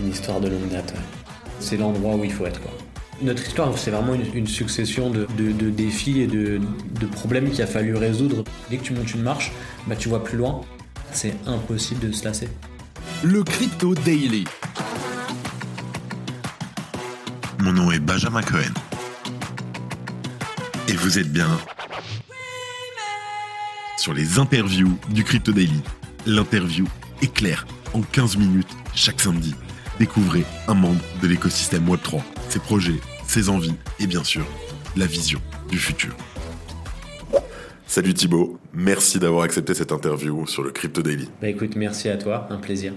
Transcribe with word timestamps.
Une 0.00 0.10
histoire 0.10 0.40
de 0.40 0.48
longue 0.48 0.68
date. 0.70 0.94
C'est 1.60 1.76
l'endroit 1.76 2.14
où 2.16 2.24
il 2.24 2.32
faut 2.32 2.46
être, 2.46 2.60
quoi. 2.60 2.70
Notre 3.20 3.42
histoire, 3.42 3.76
c'est 3.76 3.90
vraiment 3.90 4.14
une, 4.14 4.46
succession 4.46 5.10
de, 5.10 5.26
défis 5.70 6.20
et 6.20 6.28
de, 6.28 6.60
problèmes 7.10 7.50
qu'il 7.50 7.62
a 7.62 7.66
fallu 7.66 7.96
résoudre. 7.96 8.44
Dès 8.70 8.76
que 8.76 8.84
tu 8.84 8.92
montes 8.92 9.12
une 9.12 9.22
marche, 9.22 9.50
bah, 9.88 9.96
tu 9.96 10.08
vois 10.08 10.22
plus 10.22 10.38
loin. 10.38 10.60
C'est 11.10 11.34
impossible 11.46 12.08
de 12.08 12.12
se 12.12 12.24
lasser. 12.24 12.48
Le 13.24 13.42
Crypto 13.42 13.94
Daily. 13.96 14.44
Mon 17.58 17.72
nom 17.72 17.90
est 17.90 17.98
Benjamin 17.98 18.42
Cohen. 18.42 18.72
Et 20.86 20.92
vous 20.92 21.18
êtes 21.18 21.32
bien 21.32 21.48
sur 23.96 24.14
les 24.14 24.38
interviews 24.38 24.96
du 25.10 25.24
Crypto 25.24 25.50
Daily. 25.50 25.82
L'interview 26.24 26.86
est 27.20 27.32
claire 27.32 27.66
en 27.94 28.02
15 28.02 28.36
minutes 28.36 28.70
chaque 28.94 29.20
samedi. 29.20 29.54
Découvrez 29.98 30.44
un 30.68 30.74
membre 30.74 31.02
de 31.20 31.26
l'écosystème 31.26 31.84
Web3, 31.88 32.20
ses 32.48 32.60
projets, 32.60 33.00
ses 33.26 33.48
envies 33.48 33.74
et 33.98 34.06
bien 34.06 34.22
sûr 34.22 34.46
la 34.96 35.06
vision 35.06 35.40
du 35.68 35.76
futur. 35.76 36.14
Salut 37.84 38.14
Thibaut, 38.14 38.60
merci 38.72 39.18
d'avoir 39.18 39.42
accepté 39.42 39.74
cette 39.74 39.90
interview 39.90 40.46
sur 40.46 40.62
le 40.62 40.70
Crypto 40.70 41.02
Daily. 41.02 41.28
Bah 41.40 41.48
écoute, 41.48 41.74
merci 41.74 42.08
à 42.08 42.16
toi, 42.16 42.46
un 42.50 42.58
plaisir. 42.58 42.92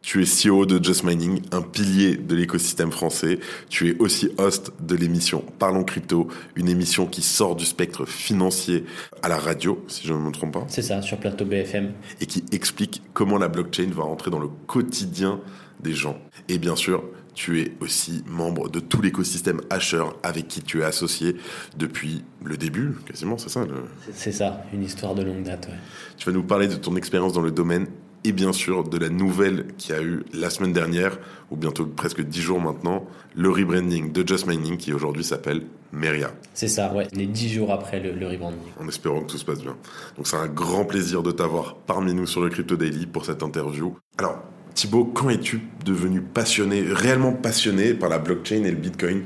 Tu 0.00 0.20
es 0.20 0.24
CEO 0.24 0.66
de 0.66 0.82
Just 0.82 1.04
Mining, 1.04 1.42
un 1.52 1.62
pilier 1.62 2.16
de 2.16 2.34
l'écosystème 2.34 2.90
français. 2.90 3.38
Tu 3.68 3.90
es 3.90 3.96
aussi 4.00 4.30
host 4.36 4.72
de 4.80 4.96
l'émission 4.96 5.44
Parlons 5.60 5.84
Crypto, 5.84 6.26
une 6.56 6.68
émission 6.68 7.06
qui 7.06 7.22
sort 7.22 7.54
du 7.54 7.64
spectre 7.64 8.04
financier 8.04 8.84
à 9.22 9.28
la 9.28 9.38
radio, 9.38 9.84
si 9.86 10.08
je 10.08 10.12
ne 10.12 10.18
me 10.18 10.32
trompe 10.32 10.54
pas. 10.54 10.64
C'est 10.66 10.82
ça, 10.82 11.02
sur 11.02 11.18
plateau 11.18 11.44
BFM. 11.44 11.92
Et 12.20 12.26
qui 12.26 12.42
explique 12.50 13.00
comment 13.12 13.38
la 13.38 13.46
blockchain 13.46 13.90
va 13.92 14.02
rentrer 14.02 14.32
dans 14.32 14.40
le 14.40 14.48
quotidien 14.66 15.40
des 15.82 15.94
gens. 15.94 16.18
Et 16.48 16.58
bien 16.58 16.76
sûr, 16.76 17.04
tu 17.34 17.60
es 17.60 17.72
aussi 17.80 18.22
membre 18.26 18.68
de 18.68 18.80
tout 18.80 19.00
l'écosystème 19.00 19.60
Hasher 19.70 20.04
avec 20.22 20.48
qui 20.48 20.62
tu 20.62 20.80
es 20.80 20.84
associé 20.84 21.36
depuis 21.76 22.24
le 22.44 22.56
début, 22.56 22.96
quasiment, 23.06 23.38
c'est 23.38 23.48
ça 23.48 23.66
C'est 24.12 24.32
ça, 24.32 24.64
une 24.72 24.82
histoire 24.82 25.14
de 25.14 25.22
longue 25.22 25.42
date. 25.42 25.68
Tu 26.16 26.26
vas 26.26 26.32
nous 26.32 26.42
parler 26.42 26.68
de 26.68 26.74
ton 26.74 26.96
expérience 26.96 27.32
dans 27.32 27.40
le 27.40 27.50
domaine 27.50 27.86
et 28.24 28.32
bien 28.32 28.52
sûr 28.52 28.84
de 28.84 28.98
la 28.98 29.08
nouvelle 29.08 29.66
qui 29.78 29.92
a 29.92 30.00
eu 30.00 30.24
la 30.32 30.48
semaine 30.50 30.72
dernière, 30.72 31.18
ou 31.50 31.56
bientôt 31.56 31.86
presque 31.86 32.22
dix 32.22 32.40
jours 32.40 32.60
maintenant, 32.60 33.04
le 33.34 33.50
rebranding 33.50 34.12
de 34.12 34.26
Just 34.26 34.46
Mining 34.46 34.76
qui 34.76 34.92
aujourd'hui 34.92 35.24
s'appelle 35.24 35.62
Meria. 35.92 36.30
C'est 36.54 36.68
ça, 36.68 36.92
ouais, 36.92 37.08
les 37.12 37.26
dix 37.26 37.52
jours 37.52 37.72
après 37.72 37.98
le, 38.00 38.12
le, 38.12 38.28
rebranding. 38.28 38.60
En 38.80 38.86
espérant 38.86 39.22
que 39.22 39.32
tout 39.32 39.38
se 39.38 39.44
passe 39.44 39.60
bien. 39.60 39.76
Donc 40.16 40.26
c'est 40.26 40.36
un 40.36 40.46
grand 40.46 40.84
plaisir 40.84 41.22
de 41.22 41.32
t'avoir 41.32 41.74
parmi 41.74 42.14
nous 42.14 42.26
sur 42.26 42.40
le 42.40 42.48
Crypto 42.48 42.76
Daily 42.76 43.06
pour 43.06 43.24
cette 43.24 43.42
interview. 43.42 43.96
Alors, 44.18 44.38
Thibaut, 44.74 45.04
quand 45.04 45.30
es-tu 45.30 45.60
devenu 45.84 46.20
passionné, 46.20 46.82
réellement 46.82 47.32
passionné 47.32 47.94
par 47.94 48.08
la 48.08 48.18
blockchain 48.18 48.64
et 48.64 48.70
le 48.70 48.76
Bitcoin 48.76 49.22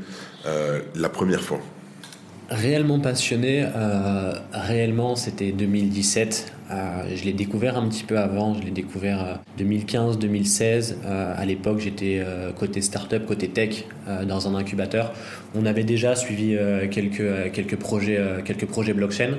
euh, 0.46 0.80
la 0.94 1.08
première 1.08 1.42
fois? 1.42 1.60
Réellement 2.48 3.00
passionné, 3.00 3.66
euh, 3.74 4.32
réellement 4.52 5.16
c'était 5.16 5.50
2017 5.50 6.52
euh, 6.70 7.02
je 7.14 7.24
l'ai 7.24 7.32
découvert 7.32 7.78
un 7.78 7.88
petit 7.88 8.02
peu 8.02 8.18
avant, 8.18 8.54
je 8.54 8.62
l'ai 8.62 8.70
découvert 8.70 9.38
2015-2016. 9.58 10.94
Euh, 11.04 11.34
à 11.36 11.44
l'époque, 11.44 11.78
j'étais 11.78 12.22
côté 12.58 12.80
startup, 12.80 13.24
côté 13.26 13.48
tech, 13.48 13.84
dans 14.26 14.48
un 14.48 14.54
incubateur. 14.54 15.12
On 15.54 15.66
avait 15.66 15.84
déjà 15.84 16.14
suivi 16.14 16.56
quelques, 16.90 17.52
quelques, 17.52 17.76
projets, 17.76 18.20
quelques 18.44 18.66
projets 18.66 18.92
blockchain. 18.92 19.36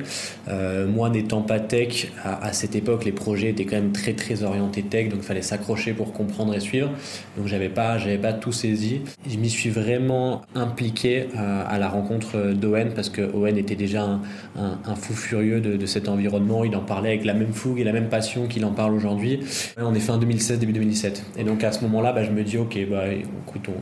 moi, 0.88 1.10
n'étant 1.10 1.42
pas 1.42 1.60
tech, 1.60 2.08
à, 2.24 2.54
cette 2.54 2.76
époque, 2.76 3.06
les 3.06 3.12
projets 3.12 3.50
étaient 3.50 3.66
quand 3.66 3.76
même 3.76 3.92
très 3.92 4.14
très 4.14 4.44
orientés 4.44 4.84
tech, 4.84 5.10
donc 5.10 5.20
il 5.22 5.26
fallait 5.26 5.42
s'accrocher 5.42 5.94
pour 5.94 6.14
comprendre 6.14 6.54
et 6.54 6.60
suivre. 6.60 6.90
Donc 7.38 7.48
j'avais 7.48 7.70
pas, 7.70 7.98
j'avais 7.98 8.18
pas 8.18 8.34
tout 8.34 8.52
saisi. 8.52 9.02
Je 9.30 9.38
m'y 9.38 9.50
suis 9.50 9.70
vraiment 9.70 10.42
impliqué 10.56 11.28
à 11.36 11.78
la 11.78 11.88
rencontre 11.88 12.54
d'Owen 12.54 12.94
parce 12.98 13.09
que 13.09 13.22
Owen 13.22 13.59
était 13.59 13.76
déjà 13.76 14.20
un, 14.58 14.95
fou 14.95 15.14
furieux 15.14 15.61
de, 15.61 15.86
cet 15.86 16.10
environnement. 16.10 16.64
Il 16.64 16.76
en 16.76 16.82
parlait 16.82 17.10
avec 17.10 17.26
la 17.26 17.36
même 17.36 17.54
fougue 17.54 17.80
et 17.80 17.83
la 17.83 17.94
même 17.94 18.10
passion 18.10 18.48
qu'il 18.48 18.66
en 18.66 18.72
parle 18.72 18.95
aujourd'hui. 18.95 19.39
On 19.77 19.94
est 19.94 19.99
fin 19.99 20.17
2016, 20.17 20.58
début 20.58 20.73
2017. 20.73 21.23
Et 21.38 21.44
donc 21.44 21.64
à 21.64 21.72
ce 21.72 21.82
moment-là, 21.83 22.11
bah, 22.11 22.23
je 22.23 22.32
me 22.32 22.44
dis, 22.44 22.58
ok, 22.58 22.76
bah, 22.89 23.04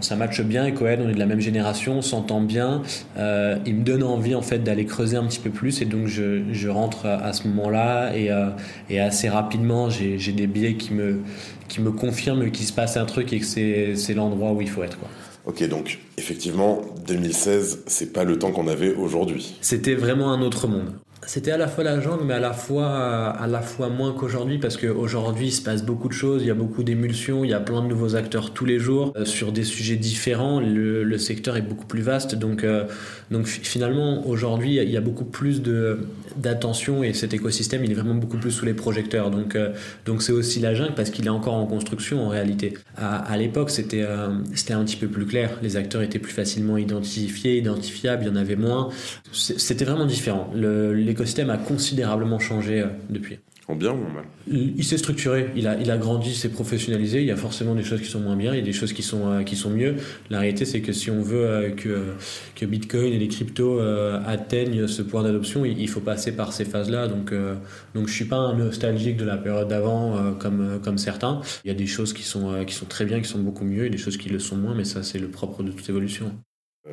ça 0.02 0.18
matche 0.18 0.42
bien 0.42 0.66
et 0.66 0.74
Cohen, 0.74 0.98
on 1.06 1.10
est 1.10 1.14
de 1.14 1.20
la 1.20 1.26
même 1.26 1.40
génération, 1.40 2.00
on 2.00 2.02
s'entend 2.02 2.42
bien. 2.42 2.82
Euh, 3.18 3.58
il 3.66 3.76
me 3.76 3.84
donne 3.84 4.04
envie 4.04 4.36
en 4.36 4.42
fait 4.42 4.60
d'aller 4.60 4.84
creuser 4.84 5.16
un 5.16 5.26
petit 5.26 5.40
peu 5.40 5.50
plus 5.50 5.82
et 5.82 5.86
donc 5.86 6.08
je, 6.08 6.68
rentre 6.68 7.06
à 7.06 7.32
ce 7.32 7.48
moment-là 7.48 8.14
et, 8.18 8.32
euh, 8.32 8.50
assez 9.00 9.30
rapidement, 9.30 9.90
j'ai 9.90 10.34
des 10.34 10.48
billets 10.48 10.76
qui 10.76 10.94
me, 10.94 11.22
qui 11.70 11.80
me 11.80 11.92
confirment 11.92 12.52
qu'il 12.52 12.66
se 12.66 12.74
passe 12.74 12.98
un 12.98 13.06
truc 13.06 13.32
et 13.32 13.40
que 13.40 13.46
c'est 13.46 14.14
l'endroit 14.14 14.52
où 14.52 14.62
il 14.62 14.70
faut 14.70 14.84
être. 14.84 14.98
Ok, 15.46 15.68
donc 15.68 16.00
effectivement, 16.18 16.82
2016, 17.08 17.84
c'est 17.86 18.12
pas 18.12 18.24
le 18.24 18.40
temps 18.40 18.52
qu'on 18.52 18.68
avait 18.68 18.94
aujourd'hui. 18.96 19.56
C'était 19.62 19.94
vraiment 19.94 20.32
un 20.34 20.42
autre 20.42 20.68
monde. 20.68 20.94
C'était 21.28 21.52
à 21.52 21.58
la 21.58 21.68
fois 21.68 21.84
la 21.84 22.00
jungle, 22.00 22.24
mais 22.26 22.36
à 22.36 22.40
la 22.40 22.54
fois, 22.54 22.88
à 22.88 23.48
la 23.48 23.62
fois 23.62 23.90
moins 23.90 24.14
qu'aujourd'hui, 24.14 24.58
parce 24.60 24.78
qu'aujourd'hui, 24.78 25.48
il 25.48 25.52
se 25.52 25.62
passe 25.62 25.84
beaucoup 25.84 26.08
de 26.08 26.14
choses, 26.14 26.44
il 26.44 26.48
y 26.48 26.52
a 26.52 26.56
beaucoup 26.56 26.84
d'émulsions, 26.84 27.44
il 27.44 27.50
y 27.50 27.54
a 27.54 27.60
plein 27.60 27.82
de 27.82 27.88
nouveaux 27.88 28.16
acteurs 28.16 28.52
tous 28.54 28.66
les 28.66 28.80
jours, 28.80 29.14
euh, 29.16 29.26
sur 29.26 29.52
des 29.52 29.64
sujets 29.64 29.96
différents, 29.96 30.60
le, 30.60 31.18
secteur 31.18 31.56
est 31.56 31.62
beaucoup 31.62 31.86
plus 31.86 32.02
vaste, 32.02 32.36
donc, 32.36 32.64
euh, 32.64 32.84
donc 33.32 33.48
finalement, 33.48 34.28
aujourd'hui, 34.28 34.76
il 34.76 34.90
y 34.90 34.98
a 34.98 35.02
beaucoup 35.02 35.24
plus 35.24 35.62
d'attention, 36.38 37.04
et 37.04 37.14
cet 37.14 37.34
écosystème, 37.34 37.84
il 37.84 37.92
est 37.92 37.96
vraiment 37.96 38.16
beaucoup 38.16 38.38
plus 38.38 38.52
sous 38.52 38.66
les 38.66 38.74
projecteurs, 38.74 39.32
donc 39.32 39.56
euh, 39.56 39.72
donc 40.06 40.22
c'est 40.22 40.34
aussi 40.34 40.60
la 40.60 40.74
jungle, 40.76 40.94
parce 40.94 41.10
qu'il 41.10 41.26
est 41.26 41.30
encore 41.30 41.56
en 41.56 41.66
construction, 41.66 42.26
en 42.26 42.30
réalité. 42.30 42.74
À, 42.98 43.36
l'époque, 43.38 43.70
c'était 43.70 44.06
c'était 44.54 44.74
un 44.74 44.84
petit 44.84 44.96
peu 44.96 45.08
plus 45.08 45.26
clair, 45.26 45.58
les 45.62 45.78
acteurs 45.78 46.02
étaient 46.02 46.20
plus 46.20 46.34
facilement 46.34 46.78
identifiés, 46.78 47.58
identifiables, 47.58 48.24
il 48.24 48.28
y 48.28 48.32
en 48.32 48.36
avait 48.36 48.56
moins, 48.56 48.90
c'était 49.32 49.86
vraiment 49.86 50.06
différent. 50.06 50.50
L'écosystème 51.16 51.50
a 51.50 51.58
considérablement 51.58 52.40
changé 52.40 52.82
euh, 52.82 52.88
depuis. 53.10 53.40
En 53.68 53.76
bien 53.76 53.92
ou 53.92 54.06
en 54.06 54.12
mal? 54.12 54.26
Il, 54.48 54.84
s'est 54.84 54.98
structuré, 54.98 55.48
il 55.56 55.66
a, 55.66 55.76
il 55.80 55.90
a 55.90 55.98
grandi, 55.98 56.36
s'est 56.36 56.50
professionnalisé. 56.50 57.22
Il 57.22 57.26
y 57.26 57.32
a 57.32 57.36
forcément 57.36 57.74
des 57.74 57.82
choses 57.84 58.00
qui 58.00 58.08
sont 58.08 58.20
moins 58.20 58.36
bien, 58.36 58.54
il 58.54 58.60
y 58.60 58.62
a 58.62 58.66
des 58.66 58.74
choses 58.74 58.94
qui 58.94 59.02
sont, 59.02 59.28
euh, 59.28 59.42
qui 59.42 59.56
sont 59.56 59.72
mieux. 59.72 59.96
La 60.30 60.40
réalité, 60.40 60.66
c'est 60.66 60.82
que 60.82 60.92
si 60.92 61.10
on 61.10 61.22
veut 61.22 61.48
euh, 61.48 61.70
que, 61.72 62.14
que 62.56 62.66
Bitcoin 62.68 63.12
et 63.12 63.18
les 63.18 63.28
cryptos 63.28 63.80
atteignent 63.80 64.88
ce 64.88 65.02
point 65.02 65.24
d'adoption, 65.24 65.66
il, 65.66 65.90
faut 65.90 66.02
passer 66.02 66.34
par 66.34 66.54
ces 66.54 66.66
phases-là. 66.66 67.08
Donc, 67.08 67.34
donc 67.96 68.08
je 68.08 68.14
suis 68.14 68.26
pas 68.26 68.36
un 68.36 68.56
nostalgique 68.56 69.18
de 69.18 69.26
la 69.26 69.38
période 69.38 69.68
d'avant 69.68 70.36
comme, 70.38 70.80
comme 70.84 70.98
certains. 70.98 71.42
Il 71.64 71.70
y 71.70 71.72
a 71.72 71.76
des 71.76 71.88
choses 71.88 72.14
qui 72.14 72.24
sont, 72.24 72.64
qui 72.66 72.76
sont 72.76 72.86
très 72.86 73.06
bien, 73.06 73.20
qui 73.20 73.28
sont 73.28 73.40
beaucoup 73.40 73.66
mieux, 73.66 73.86
et 73.86 73.90
des 73.90 73.98
choses 73.98 74.18
qui 74.18 74.30
le 74.30 74.40
sont 74.40 74.58
moins, 74.58 74.76
mais 74.76 74.86
ça, 74.86 75.02
c'est 75.02 75.20
le 75.20 75.30
propre 75.30 75.64
de 75.64 75.72
toute 75.72 75.90
évolution. 75.90 76.32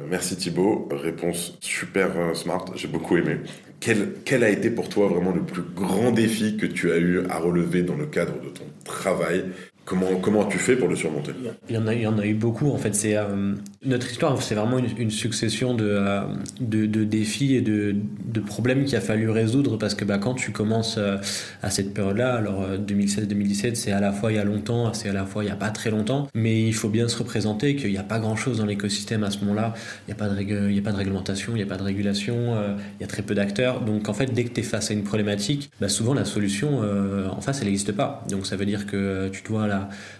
Merci 0.08 0.36
Thibaut, 0.36 0.88
réponse 0.90 1.58
super 1.60 2.10
smart, 2.34 2.64
j'ai 2.76 2.88
beaucoup 2.88 3.16
aimé. 3.16 3.38
Quel, 3.78 4.14
quel, 4.24 4.42
a 4.42 4.48
été 4.48 4.70
pour 4.70 4.88
toi 4.88 5.08
vraiment 5.08 5.32
le 5.32 5.42
plus 5.42 5.62
grand 5.62 6.12
défi 6.12 6.56
que 6.56 6.66
tu 6.66 6.90
as 6.92 6.96
eu 6.96 7.26
à 7.28 7.38
relever 7.38 7.82
dans 7.82 7.96
le 7.96 8.06
cadre 8.06 8.34
de 8.40 8.48
ton 8.48 8.64
travail? 8.84 9.44
Comment, 9.84 10.16
comment 10.16 10.46
as-tu 10.46 10.58
fait 10.58 10.76
pour 10.76 10.88
le 10.88 10.96
surmonter? 10.96 11.32
Il 11.68 11.74
y, 11.74 11.78
en 11.78 11.86
a, 11.86 11.94
il 11.94 12.02
y 12.02 12.06
en 12.06 12.18
a 12.18 12.24
eu 12.24 12.34
beaucoup 12.34 12.70
en 12.70 12.78
fait. 12.78 12.94
C'est, 12.94 13.16
euh, 13.16 13.54
notre 13.84 14.10
histoire, 14.10 14.40
c'est 14.40 14.54
vraiment 14.54 14.78
une, 14.78 15.10
succession 15.10 15.74
de, 15.74 15.86
euh, 15.88 16.22
de, 16.60 16.86
de, 16.86 17.02
défis 17.04 17.56
et 17.56 17.60
de, 17.60 17.96
de 18.24 18.40
problèmes 18.40 18.84
qu'il 18.84 18.96
a 18.96 19.00
fallu 19.00 19.28
résoudre 19.28 19.76
parce 19.76 19.94
que 19.94 20.04
bah, 20.04 20.18
quand 20.18 20.34
tu 20.34 20.52
commences 20.52 20.96
euh, 20.98 21.16
à 21.62 21.70
cette 21.70 21.92
période-là, 21.92 22.34
alors 22.34 22.64
2016-2017, 22.78 23.74
c'est 23.74 23.90
à 23.90 24.00
la 24.00 24.12
fois 24.12 24.30
il 24.30 24.36
y 24.36 24.38
a 24.38 24.44
longtemps, 24.44 24.92
c'est 24.94 25.08
à 25.08 25.12
la 25.12 25.26
fois 25.26 25.42
il 25.42 25.46
n'y 25.46 25.52
a 25.52 25.56
pas 25.56 25.70
très 25.70 25.90
longtemps, 25.90 26.28
mais 26.34 26.62
il 26.62 26.74
faut 26.74 26.88
bien 26.88 27.08
se 27.08 27.18
représenter 27.18 27.74
qu'il 27.74 27.90
n'y 27.90 27.98
a 27.98 28.04
pas 28.04 28.20
grand-chose 28.20 28.58
dans 28.58 28.66
l'écosystème 28.66 29.24
à 29.24 29.30
ce 29.30 29.40
moment-là. 29.40 29.74
Il 30.06 30.14
n'y 30.14 30.20
a, 30.20 30.70
y 30.70 30.78
a 30.78 30.82
pas 30.82 30.92
de 30.92 30.96
réglementation, 30.96 31.52
il 31.54 31.56
n'y 31.56 31.62
a 31.62 31.66
pas 31.66 31.76
de 31.76 31.82
régulation, 31.82 32.54
il 32.98 33.00
y 33.00 33.04
a 33.04 33.08
très 33.08 33.22
peu 33.22 33.34
d'acteurs. 33.34 33.80
Donc 33.80 34.08
en 34.08 34.14
fait, 34.14 34.32
dès 34.32 34.44
que 34.44 34.50
tu 34.50 34.60
es 34.60 34.62
face 34.62 34.90
à 34.90 34.94
une 34.94 35.02
problématique, 35.02 35.70
bah, 35.80 35.88
souvent 35.88 36.14
la 36.14 36.24
solution 36.24 36.82
en 37.30 37.40
face, 37.40 37.60
elle 37.60 37.66
n'existe 37.66 37.92
pas. 37.92 38.24
Donc 38.30 38.46
ça 38.46 38.54
veut 38.56 38.66
dire 38.66 38.86
que 38.86 39.28
tu 39.32 39.42
dois 39.42 39.68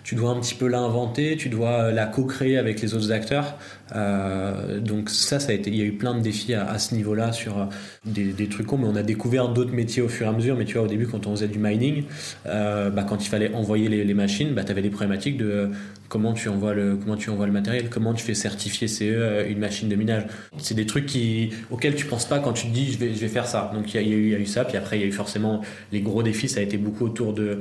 tu 0.03 0.17
dois 0.17 0.31
un 0.31 0.41
petit 0.41 0.55
peu 0.55 0.67
l'inventer, 0.67 1.37
tu 1.37 1.49
dois 1.49 1.93
la 1.93 2.07
co-créer 2.07 2.59
avec 2.59 2.81
les 2.81 2.95
autres 2.95 3.13
acteurs. 3.13 3.52
Euh, 3.95 4.81
donc 4.81 5.11
ça, 5.11 5.41
ça 5.41 5.53
a 5.53 5.55
été, 5.55 5.71
il 5.71 5.77
y 5.77 5.83
a 5.83 5.85
eu 5.85 5.93
plein 5.93 6.15
de 6.15 6.21
défis 6.21 6.55
à, 6.55 6.79
ce 6.79 6.95
niveau-là 6.95 7.33
sur 7.33 7.59
euh, 7.59 7.65
des, 8.05 8.49
trucs 8.49 8.73
mais 8.73 8.87
on 8.87 8.97
a 8.97 9.03
découvert 9.03 9.49
d'autres 9.49 9.73
métiers 9.73 10.03
au 10.03 10.09
fur 10.09 10.27
et 10.27 10.29
à 10.29 10.33
mesure. 10.33 10.57
Mais 10.57 10.65
tu 10.65 10.75
vois, 10.75 10.85
au 10.85 10.89
début, 10.89 11.07
quand 11.07 11.27
on 11.27 11.33
faisait 11.33 11.49
du 11.49 11.59
mining, 11.59 12.05
euh, 12.47 12.91
bah, 12.91 13.05
quand 13.09 13.25
il 13.25 13.29
fallait 13.29 13.53
envoyer 13.55 13.89
les, 13.89 14.15
machines, 14.15 14.55
bah, 14.55 14.65
tu 14.65 14.71
avais 14.71 14.83
des 14.83 14.91
problématiques 14.91 15.37
de 15.37 15.71
comment 16.09 16.35
tu 16.35 16.49
envoies 16.49 16.75
le 16.75 16.97
comment 16.97 17.17
matériel, 17.47 17.89
comment 17.89 18.13
tu 18.13 18.23
fais 18.23 18.35
certifier 18.35 18.87
CE 18.87 19.47
une 19.49 19.59
machine 19.59 19.89
de 19.89 19.97
minage. 19.97 20.25
C'est 20.59 20.75
des 20.75 20.87
trucs 20.87 21.07
qui 21.07 21.51
auxquels 21.71 21.95
tu 21.95 22.05
penses 22.05 22.27
pas 22.27 22.39
quand 22.39 22.53
tu 22.53 22.67
te 22.67 22.73
dis 22.73 22.93
je 22.93 22.99
vais 22.99 23.29
faire 23.29 23.47
ça. 23.47 23.71
Donc 23.75 23.95
il 23.95 24.09
y 24.09 24.35
a 24.35 24.39
eu 24.39 24.47
ça, 24.47 24.65
puis 24.65 24.77
après 24.77 24.99
il 24.99 25.03
y 25.03 25.05
a 25.05 25.09
eu 25.09 25.13
forcément 25.13 25.63
les 25.91 26.01
gros 26.01 26.23
défis. 26.23 26.49
Ça 26.49 26.61
a 26.61 26.63
été 26.63 26.77
beaucoup 26.77 27.07
autour 27.07 27.33
de 27.33 27.59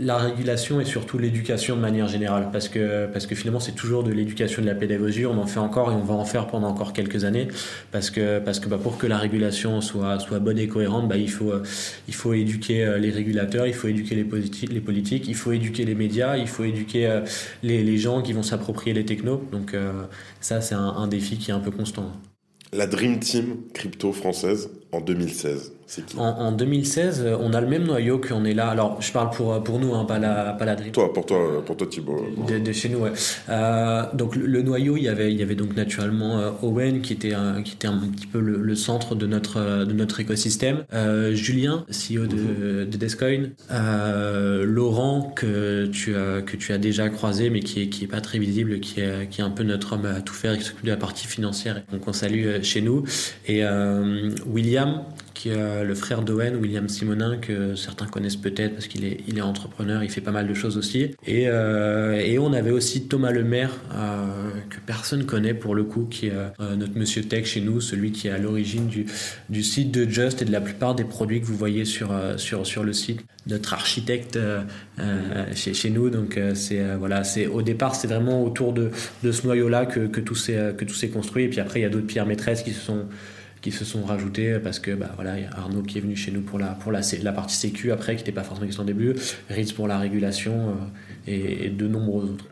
la 0.00 0.16
régulation 0.16 0.80
et 0.80 0.84
surtout 0.84 1.18
l'éducation 1.18 1.74
de 1.74 1.80
manière 1.80 2.06
générale, 2.06 2.50
parce 2.52 2.68
que, 2.68 3.06
parce 3.06 3.26
que 3.26 3.34
finalement 3.34 3.58
c'est 3.60 3.72
toujours 3.72 4.04
de 4.04 4.12
l'éducation 4.12 4.62
de 4.62 4.66
la 4.66 4.74
pédagogie, 4.74 5.26
on 5.26 5.38
en 5.38 5.46
fait 5.46 5.58
encore 5.58 5.90
et 5.90 5.94
on 5.94 6.04
va 6.04 6.14
en 6.14 6.24
faire 6.24 6.46
pendant 6.46 6.68
encore 6.68 6.92
quelques 6.92 7.24
années, 7.24 7.48
parce 7.90 8.10
que, 8.10 8.38
parce 8.38 8.60
que 8.60 8.68
bah, 8.68 8.78
pour 8.80 8.96
que 8.96 9.06
la 9.06 9.18
régulation 9.18 9.80
soit, 9.80 10.20
soit 10.20 10.38
bonne 10.38 10.58
et 10.58 10.68
cohérente, 10.68 11.08
bah, 11.08 11.16
il, 11.16 11.30
faut, 11.30 11.52
il 12.06 12.14
faut 12.14 12.32
éduquer 12.32 12.84
euh, 12.84 12.98
les 12.98 13.10
régulateurs, 13.10 13.66
il 13.66 13.74
faut 13.74 13.88
éduquer 13.88 14.14
les, 14.14 14.24
politiques, 14.24 15.26
il 15.28 15.34
faut 15.34 15.52
éduquer 15.52 15.84
les 15.84 15.94
médias, 15.94 16.36
il 16.36 16.48
faut 16.48 16.64
éduquer 16.64 17.06
euh, 17.06 17.20
les, 17.62 17.82
les 17.82 17.98
gens 17.98 18.22
qui 18.22 18.32
vont 18.32 18.44
s'approprier 18.44 18.94
les 18.94 19.04
technos, 19.04 19.42
donc 19.50 19.74
euh, 19.74 20.04
ça 20.40 20.60
c'est 20.60 20.76
un, 20.76 20.94
un 20.96 21.08
défi 21.08 21.38
qui 21.38 21.50
est 21.50 21.54
un 21.54 21.60
peu 21.60 21.72
constant. 21.72 22.12
La 22.72 22.86
Dream 22.86 23.18
Team 23.18 23.56
crypto 23.72 24.12
française 24.12 24.70
en 24.92 25.00
2016 25.00 25.72
en, 26.18 26.52
2016, 26.52 27.22
euh, 27.24 27.36
on 27.40 27.52
a 27.54 27.60
le 27.60 27.66
même 27.66 27.84
noyau 27.84 28.18
qu'on 28.18 28.44
est 28.44 28.52
là. 28.52 28.68
Alors, 28.68 29.00
je 29.00 29.10
parle 29.10 29.30
pour, 29.30 29.62
pour 29.62 29.78
nous, 29.78 29.94
hein, 29.94 30.04
pas, 30.04 30.18
la, 30.18 30.52
pas 30.52 30.64
la 30.64 30.76
Dream. 30.76 30.92
Toi, 30.92 31.12
pour 31.12 31.24
toi, 31.24 31.64
pour 31.64 31.76
toi 31.76 31.86
Thibaut. 31.86 32.26
De, 32.46 32.72
chez 32.72 32.88
nous, 32.88 32.98
ouais. 32.98 33.12
Euh, 33.48 34.02
donc, 34.12 34.36
le, 34.36 34.62
noyau, 34.62 34.96
il 34.96 35.04
y 35.04 35.08
avait, 35.08 35.32
il 35.32 35.38
y 35.38 35.42
avait 35.42 35.54
donc 35.54 35.74
naturellement 35.76 36.38
euh, 36.38 36.50
Owen, 36.62 37.00
qui 37.00 37.14
était, 37.14 37.32
un, 37.32 37.62
qui 37.62 37.74
était 37.74 37.88
un 37.88 37.98
petit 37.98 38.26
peu 38.26 38.38
le, 38.40 38.74
centre 38.74 39.14
de 39.14 39.26
notre, 39.26 39.84
de 39.84 39.92
notre 39.92 40.20
écosystème. 40.20 40.84
Julien, 41.32 41.84
CEO 41.90 42.26
de, 42.26 42.36
mhm. 42.36 42.90
de 42.90 42.96
Descoin. 42.96 43.50
Laurent, 43.70 45.32
que 45.34 45.86
tu, 45.86 46.14
as, 46.14 46.42
que 46.42 46.56
tu 46.56 46.72
as 46.72 46.78
déjà 46.78 47.08
croisé, 47.08 47.50
mais 47.50 47.60
qui 47.60 47.82
est, 47.82 47.88
qui 47.88 48.04
est 48.04 48.08
pas 48.08 48.20
très 48.20 48.38
visible, 48.38 48.80
qui 48.80 49.00
est, 49.00 49.28
qui 49.30 49.40
est 49.40 49.44
un 49.44 49.50
peu 49.50 49.62
notre 49.62 49.94
homme 49.94 50.04
à 50.04 50.20
tout 50.20 50.34
faire, 50.34 50.56
qui 50.56 50.64
s'occupe 50.64 50.84
de 50.84 50.90
la 50.90 50.96
partie 50.96 51.26
financière. 51.26 51.82
Donc, 51.92 52.06
on 52.06 52.12
salue 52.12 52.62
chez 52.62 52.82
nous. 52.82 53.04
Et 53.46 53.62
William, 54.46 54.77
qui 55.34 55.50
est 55.50 55.84
le 55.84 55.94
frère 55.94 56.22
d'Owen, 56.22 56.56
William 56.56 56.88
Simonin, 56.88 57.36
que 57.36 57.76
certains 57.76 58.06
connaissent 58.06 58.36
peut-être 58.36 58.74
parce 58.74 58.88
qu'il 58.88 59.04
est, 59.04 59.18
il 59.28 59.38
est 59.38 59.42
entrepreneur, 59.42 60.02
il 60.02 60.10
fait 60.10 60.20
pas 60.20 60.32
mal 60.32 60.48
de 60.48 60.54
choses 60.54 60.76
aussi. 60.76 61.14
Et, 61.26 61.44
euh, 61.46 62.18
et 62.18 62.40
on 62.40 62.52
avait 62.52 62.72
aussi 62.72 63.06
Thomas 63.06 63.30
Lemaire, 63.30 63.70
euh, 63.94 64.26
que 64.68 64.78
personne 64.84 65.24
connaît 65.26 65.54
pour 65.54 65.76
le 65.76 65.84
coup, 65.84 66.06
qui 66.10 66.26
est 66.26 66.32
euh, 66.32 66.74
notre 66.76 66.98
monsieur 66.98 67.22
tech 67.22 67.46
chez 67.46 67.60
nous, 67.60 67.80
celui 67.80 68.10
qui 68.10 68.26
est 68.26 68.32
à 68.32 68.38
l'origine 68.38 68.88
du, 68.88 69.06
du 69.48 69.62
site 69.62 69.92
de 69.92 70.10
Just 70.10 70.42
et 70.42 70.44
de 70.44 70.50
la 70.50 70.60
plupart 70.60 70.96
des 70.96 71.04
produits 71.04 71.40
que 71.40 71.46
vous 71.46 71.56
voyez 71.56 71.84
sur, 71.84 72.10
sur, 72.36 72.66
sur 72.66 72.82
le 72.82 72.92
site. 72.92 73.20
Notre 73.46 73.72
architecte 73.72 74.38
chez, 75.54 75.72
chez 75.72 75.90
nous. 75.90 76.10
Donc 76.10 76.38
c'est 76.54 76.82
voilà, 76.96 77.24
c'est 77.24 77.46
au 77.46 77.62
départ 77.62 77.94
c'est 77.94 78.08
vraiment 78.08 78.44
autour 78.44 78.72
de, 78.72 78.90
de 79.22 79.32
ce 79.32 79.46
noyau-là 79.46 79.86
que, 79.86 80.00
que 80.00 80.20
tout 80.20 80.34
s'est 80.34 80.74
que 80.76 80.84
tout 80.84 80.94
s'est 80.94 81.08
construit. 81.08 81.44
Et 81.44 81.48
puis 81.48 81.60
après 81.60 81.80
il 81.80 81.82
y 81.84 81.86
a 81.86 81.88
d'autres 81.88 82.06
pierres 82.06 82.26
maîtresses 82.26 82.62
qui 82.62 82.72
se 82.72 82.80
sont 82.80 83.06
qui 83.60 83.72
se 83.72 83.84
sont 83.84 84.04
rajoutés 84.04 84.58
parce 84.62 84.78
que 84.78 84.92
bah, 84.92 85.10
voilà, 85.14 85.38
y 85.38 85.44
a 85.44 85.50
Arnaud 85.56 85.82
qui 85.82 85.98
est 85.98 86.00
venu 86.00 86.16
chez 86.16 86.30
nous 86.30 86.42
pour 86.42 86.58
la, 86.58 86.68
pour 86.68 86.92
la, 86.92 87.00
la 87.22 87.32
partie 87.32 87.56
sécu 87.56 87.92
après, 87.92 88.14
qui 88.14 88.22
n'était 88.22 88.32
pas 88.32 88.44
forcément 88.44 88.66
question 88.66 88.84
au 88.84 88.86
début, 88.86 89.14
Ritz 89.50 89.72
pour 89.72 89.88
la 89.88 89.98
régulation 89.98 90.70
euh, 90.70 90.72
et, 91.26 91.70
de 91.70 91.88
nombreux 91.88 92.24
autres. 92.24 92.46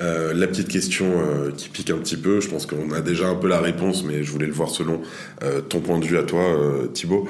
Euh, 0.00 0.32
la 0.34 0.46
petite 0.46 0.68
question 0.68 1.06
euh, 1.06 1.52
qui 1.52 1.68
pique 1.68 1.90
un 1.90 1.98
petit 1.98 2.16
peu, 2.16 2.40
je 2.40 2.48
pense 2.48 2.66
qu'on 2.66 2.90
a 2.92 3.00
déjà 3.00 3.28
un 3.28 3.34
peu 3.34 3.48
la 3.48 3.60
réponse, 3.60 4.04
mais 4.04 4.24
je 4.24 4.30
voulais 4.30 4.46
le 4.46 4.52
voir 4.52 4.70
selon 4.70 5.02
ton 5.68 5.80
point 5.80 5.98
de 5.98 6.04
vue 6.04 6.18
à 6.18 6.22
toi, 6.22 6.58
Thibaut. 6.92 7.28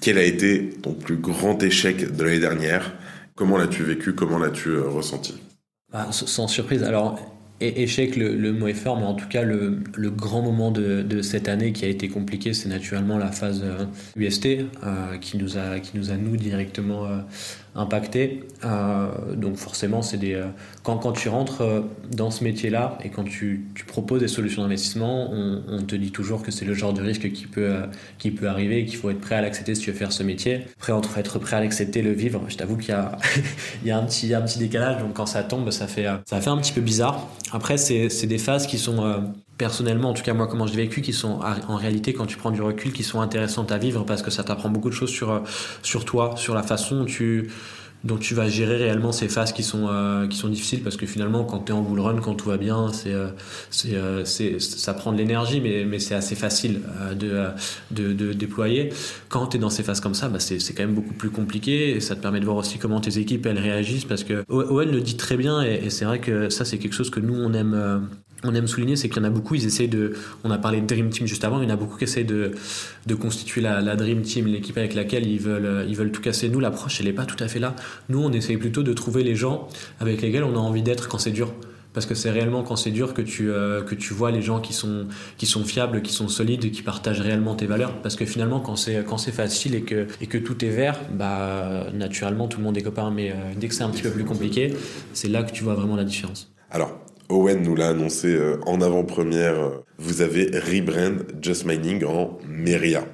Quel 0.00 0.18
a 0.18 0.22
été 0.22 0.70
ton 0.82 0.92
plus 0.92 1.16
grand 1.16 1.62
échec 1.62 2.14
de 2.14 2.24
l'année 2.24 2.38
dernière? 2.38 2.92
Comment 3.34 3.56
l'as-tu 3.56 3.82
vécu? 3.82 4.14
Comment 4.14 4.38
l'as-tu 4.38 4.78
ressenti? 4.78 5.34
Bah, 5.92 6.08
Sans 6.10 6.48
surprise. 6.48 6.82
Alors, 6.82 7.35
échec, 7.60 8.16
le, 8.16 8.52
mot 8.52 8.68
est 8.68 8.74
fort, 8.74 8.98
mais 8.98 9.06
en 9.06 9.14
tout 9.14 9.28
cas, 9.28 9.42
le, 9.42 9.82
grand 10.10 10.42
moment 10.42 10.70
de, 10.70 11.22
cette 11.22 11.48
année 11.48 11.72
qui 11.72 11.84
a 11.84 11.88
été 11.88 12.08
compliqué, 12.08 12.52
c'est 12.54 12.68
naturellement 12.68 13.18
la 13.18 13.32
phase 13.32 13.64
UST, 14.16 14.46
euh, 14.46 15.18
qui, 15.20 15.38
nous 15.38 15.56
a, 15.56 15.80
qui 15.80 15.96
nous 15.96 16.10
a, 16.10 16.16
nous, 16.16 16.36
directement 16.36 17.06
euh, 17.06 17.18
impacté. 17.76 18.44
Euh, 18.64 19.08
donc 19.34 19.56
forcément, 19.56 20.02
c'est 20.02 20.16
des 20.16 20.34
euh, 20.34 20.46
quand, 20.82 20.96
quand 20.98 21.12
tu 21.12 21.28
rentres 21.28 21.60
euh, 21.60 21.82
dans 22.10 22.30
ce 22.30 22.42
métier-là 22.42 22.98
et 23.04 23.10
quand 23.10 23.24
tu, 23.24 23.66
tu 23.74 23.84
proposes 23.84 24.20
des 24.20 24.28
solutions 24.28 24.62
d'investissement, 24.62 25.30
on, 25.30 25.62
on, 25.68 25.82
te 25.82 25.94
dit 25.94 26.10
toujours 26.10 26.42
que 26.42 26.50
c'est 26.50 26.64
le 26.64 26.74
genre 26.74 26.92
de 26.92 27.02
risque 27.02 27.30
qui 27.32 27.46
peut 27.46 27.74
qui 28.18 28.30
peut 28.30 28.48
arriver 28.48 28.80
et 28.80 28.86
qu'il 28.86 28.96
faut 28.96 29.10
être 29.10 29.20
prêt 29.20 29.34
à 29.34 29.42
l'accepter 29.42 29.74
si 29.74 29.82
tu 29.82 29.90
veux 29.90 29.96
faire 29.96 30.12
ce 30.12 30.22
métier. 30.22 30.62
Après, 30.76 30.92
entre 30.92 31.18
être 31.18 31.38
prêt 31.38 31.56
à 31.56 31.60
l'accepter, 31.60 32.02
le 32.02 32.12
vivre, 32.12 32.42
je 32.48 32.56
t'avoue 32.56 32.76
qu'il 32.76 32.90
y 32.90 32.92
a 32.92 33.18
il 33.82 33.88
y 33.88 33.90
a 33.90 33.98
un 33.98 34.04
petit 34.04 34.32
un 34.34 34.42
petit 34.42 34.58
décalage. 34.58 35.00
Donc 35.00 35.14
quand 35.14 35.26
ça 35.26 35.42
tombe, 35.42 35.70
ça 35.70 35.86
fait 35.86 36.06
ça 36.24 36.40
fait 36.40 36.50
un 36.50 36.58
petit 36.58 36.72
peu 36.72 36.80
bizarre. 36.80 37.28
Après, 37.52 37.76
c'est 37.76 38.08
c'est 38.08 38.26
des 38.26 38.38
phases 38.38 38.66
qui 38.66 38.78
sont 38.78 39.22
personnellement, 39.58 40.10
en 40.10 40.14
tout 40.14 40.22
cas 40.22 40.34
moi 40.34 40.46
comment 40.46 40.66
je 40.66 40.72
l'ai 40.72 40.82
vécu, 40.82 41.00
qui 41.00 41.12
sont 41.12 41.40
en 41.68 41.76
réalité 41.76 42.12
quand 42.12 42.26
tu 42.26 42.36
prends 42.36 42.50
du 42.50 42.62
recul, 42.62 42.92
qui 42.92 43.02
sont 43.02 43.20
intéressantes 43.20 43.72
à 43.72 43.78
vivre 43.78 44.04
parce 44.04 44.22
que 44.22 44.30
ça 44.30 44.44
t'apprend 44.44 44.68
beaucoup 44.68 44.90
de 44.90 44.94
choses 44.94 45.10
sur 45.10 45.42
sur 45.82 46.04
toi, 46.04 46.34
sur 46.36 46.54
la 46.54 46.62
façon 46.62 47.00
dont 47.00 47.04
tu 47.04 47.50
donc 48.04 48.20
tu 48.20 48.34
vas 48.34 48.48
gérer 48.48 48.76
réellement 48.76 49.12
ces 49.12 49.28
phases 49.28 49.52
qui 49.52 49.62
sont 49.62 49.88
euh, 49.88 50.26
qui 50.28 50.36
sont 50.36 50.48
difficiles 50.48 50.82
parce 50.82 50.96
que 50.96 51.06
finalement 51.06 51.44
quand 51.44 51.60
tu 51.60 51.72
es 51.72 51.74
en 51.74 51.82
bull 51.82 52.00
run 52.00 52.20
quand 52.20 52.34
tout 52.34 52.48
va 52.48 52.56
bien 52.56 52.92
c'est 52.92 53.12
euh, 53.12 53.28
euh, 53.86 54.24
c'est 54.24 54.60
ça 54.60 54.94
prend 54.94 55.12
de 55.12 55.18
l'énergie 55.18 55.60
mais 55.60 55.84
mais 55.84 55.98
c'est 55.98 56.14
assez 56.14 56.34
facile 56.34 56.82
de, 57.18 57.46
de, 57.90 58.12
de 58.12 58.32
déployer. 58.32 58.92
Quand 59.28 59.48
tu 59.48 59.56
es 59.56 59.60
dans 59.60 59.70
ces 59.70 59.82
phases 59.82 60.00
comme 60.00 60.14
ça 60.14 60.28
bah 60.28 60.38
c'est 60.40 60.58
quand 60.74 60.84
même 60.84 60.94
beaucoup 60.94 61.14
plus 61.14 61.30
compliqué 61.30 61.90
et 61.96 62.00
ça 62.00 62.14
te 62.14 62.20
permet 62.20 62.40
de 62.40 62.44
voir 62.44 62.56
aussi 62.56 62.78
comment 62.78 63.00
tes 63.00 63.18
équipes 63.18 63.46
elles 63.46 63.58
réagissent 63.58 64.04
parce 64.04 64.24
que 64.24 64.44
Owen 64.48 64.90
le 64.90 65.00
dit 65.00 65.16
très 65.16 65.36
bien 65.36 65.62
et, 65.62 65.80
et 65.86 65.90
c'est 65.90 66.04
vrai 66.04 66.20
que 66.20 66.48
ça 66.48 66.64
c'est 66.64 66.78
quelque 66.78 66.94
chose 66.94 67.10
que 67.10 67.20
nous 67.20 67.34
on 67.34 67.52
aime 67.54 68.08
on 68.46 68.54
aime 68.54 68.66
souligner, 68.66 68.96
c'est 68.96 69.08
qu'il 69.08 69.18
y 69.18 69.20
en 69.20 69.28
a 69.28 69.30
beaucoup, 69.30 69.54
ils 69.54 69.66
essayent 69.66 69.88
de. 69.88 70.14
On 70.44 70.50
a 70.50 70.58
parlé 70.58 70.80
de 70.80 70.86
Dream 70.86 71.10
Team 71.10 71.26
juste 71.26 71.44
avant, 71.44 71.60
il 71.60 71.68
y 71.68 71.70
en 71.70 71.74
a 71.74 71.76
beaucoup 71.76 71.96
qui 71.96 72.04
essayent 72.04 72.24
de, 72.24 72.52
de 73.06 73.14
constituer 73.14 73.60
la, 73.60 73.96
Dream 73.96 74.22
Team, 74.22 74.46
l'équipe 74.46 74.76
avec 74.76 74.94
laquelle 74.94 75.26
ils 75.26 75.40
veulent, 75.40 75.86
ils 75.88 75.96
veulent 75.96 76.12
tout 76.12 76.22
casser. 76.22 76.48
Nous, 76.48 76.60
l'approche, 76.60 77.00
elle 77.00 77.06
n'est 77.06 77.12
pas 77.12 77.26
tout 77.26 77.42
à 77.42 77.48
fait 77.48 77.58
là. 77.58 77.74
Nous, 78.08 78.22
on 78.22 78.32
essaye 78.32 78.56
plutôt 78.56 78.82
de 78.82 78.92
trouver 78.92 79.24
les 79.24 79.34
gens 79.34 79.68
avec 80.00 80.22
lesquels 80.22 80.44
on 80.44 80.54
a 80.54 80.58
envie 80.58 80.82
d'être 80.82 81.08
quand 81.08 81.18
c'est 81.18 81.30
dur. 81.30 81.52
Parce 81.96 82.04
que 82.04 82.14
c'est 82.14 82.30
réellement 82.30 82.62
quand 82.62 82.76
c'est 82.76 82.90
dur 82.90 83.14
que 83.14 83.22
tu, 83.22 83.50
euh, 83.50 83.82
que 83.82 83.94
tu 83.94 84.12
vois 84.12 84.30
les 84.30 84.42
gens 84.42 84.60
qui 84.60 84.74
sont, 84.74 85.06
qui 85.38 85.46
sont 85.46 85.64
fiables, 85.64 86.02
qui 86.02 86.12
sont 86.12 86.28
solides, 86.28 86.70
qui 86.70 86.82
partagent 86.82 87.22
réellement 87.22 87.54
tes 87.54 87.64
valeurs. 87.64 88.02
Parce 88.02 88.16
que 88.16 88.26
finalement, 88.26 88.60
quand 88.60 88.76
c'est, 88.76 89.02
quand 89.02 89.16
c'est 89.16 89.32
facile 89.32 89.74
et 89.74 89.80
que, 89.80 90.06
et 90.20 90.26
que 90.26 90.36
tout 90.36 90.62
est 90.62 90.68
vert, 90.68 91.00
bah, 91.10 91.86
naturellement, 91.94 92.48
tout 92.48 92.58
le 92.58 92.64
monde 92.64 92.76
est 92.76 92.82
copain. 92.82 93.10
Mais 93.10 93.30
euh, 93.30 93.34
dès 93.56 93.68
que 93.68 93.74
c'est 93.74 93.82
un 93.82 93.88
petit 93.88 94.02
peu 94.02 94.10
plus 94.10 94.26
compliqué, 94.26 94.74
c'est 95.14 95.28
là 95.28 95.42
que 95.42 95.52
tu 95.52 95.64
vois 95.64 95.72
vraiment 95.72 95.96
la 95.96 96.04
différence. 96.04 96.52
Alors, 96.70 97.00
Owen 97.28 97.62
nous 97.62 97.74
l'a 97.74 97.88
annoncé 97.88 98.28
euh, 98.28 98.58
en 98.66 98.80
avant-première. 98.80 99.54
Vous 99.98 100.22
avez 100.22 100.50
rebrand 100.58 101.24
Just 101.42 101.64
Mining 101.64 102.04
en 102.04 102.38
Meria. 102.48 103.04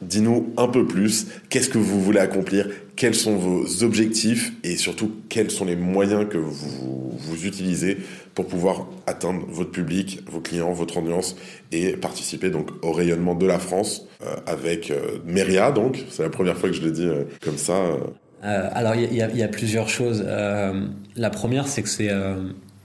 Dis-nous 0.00 0.52
un 0.56 0.66
peu 0.66 0.86
plus, 0.86 1.26
qu'est-ce 1.50 1.68
que 1.68 1.76
vous 1.76 2.00
voulez 2.00 2.20
accomplir, 2.20 2.68
quels 2.96 3.14
sont 3.14 3.36
vos 3.36 3.84
objectifs 3.84 4.52
et 4.64 4.76
surtout 4.76 5.12
quels 5.28 5.50
sont 5.50 5.66
les 5.66 5.76
moyens 5.76 6.26
que 6.26 6.38
vous, 6.38 7.12
vous 7.16 7.46
utilisez 7.46 7.98
pour 8.34 8.46
pouvoir 8.46 8.86
atteindre 9.06 9.44
votre 9.48 9.70
public, 9.70 10.22
vos 10.26 10.40
clients, 10.40 10.72
votre 10.72 10.96
audience 10.96 11.36
et 11.70 11.92
participer 11.92 12.48
donc 12.48 12.70
au 12.82 12.92
rayonnement 12.92 13.34
de 13.34 13.46
la 13.46 13.58
France 13.58 14.06
euh, 14.22 14.36
avec 14.46 14.90
euh, 14.90 15.18
Meria 15.26 15.70
donc, 15.70 16.02
c'est 16.08 16.22
la 16.22 16.30
première 16.30 16.56
fois 16.56 16.70
que 16.70 16.74
je 16.74 16.82
le 16.82 16.92
dis 16.92 17.08
comme 17.42 17.58
ça. 17.58 17.78
alors 18.42 18.94
il 18.94 19.14
y, 19.14 19.42
a 19.42 19.48
plusieurs 19.48 19.90
choses. 19.90 20.24
la 20.24 21.30
première 21.30 21.68
c'est 21.68 21.82
que 21.82 21.90
c'est 21.90 22.10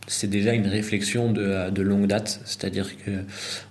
c'est 0.07 0.29
déjà 0.29 0.53
une 0.53 0.67
réflexion 0.67 1.31
de, 1.31 1.69
de 1.69 1.81
longue 1.81 2.07
date, 2.07 2.39
c'est-à-dire 2.45 2.95
que 2.97 3.11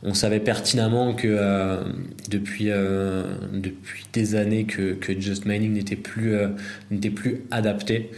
on 0.02 0.14
savait 0.14 0.40
pertinemment 0.40 1.14
que 1.14 1.28
euh, 1.28 1.82
depuis 2.28 2.70
euh, 2.70 3.24
depuis 3.52 4.04
des 4.12 4.34
années 4.34 4.64
que, 4.64 4.94
que 4.94 5.18
Just 5.18 5.46
Mining 5.46 5.72
n'était 5.72 5.96
plus 5.96 6.34
euh, 6.34 6.48
n'était 6.90 7.10
plus 7.10 7.42
adapté 7.50 8.10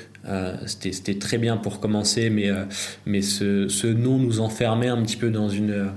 c'était 0.67 1.19
très 1.19 1.39
bien 1.39 1.57
pour 1.57 1.81
commencer, 1.81 2.31
mais, 2.31 2.51
euh, 2.51 2.65
mais 3.07 3.23
ce, 3.23 3.69
ce, 3.69 3.87
nom 3.87 4.19
nous 4.19 4.41
enfermait 4.41 4.89
un 4.89 5.01
petit 5.03 5.17
peu 5.17 5.31
dans, 5.31 5.49
une, 5.49 5.89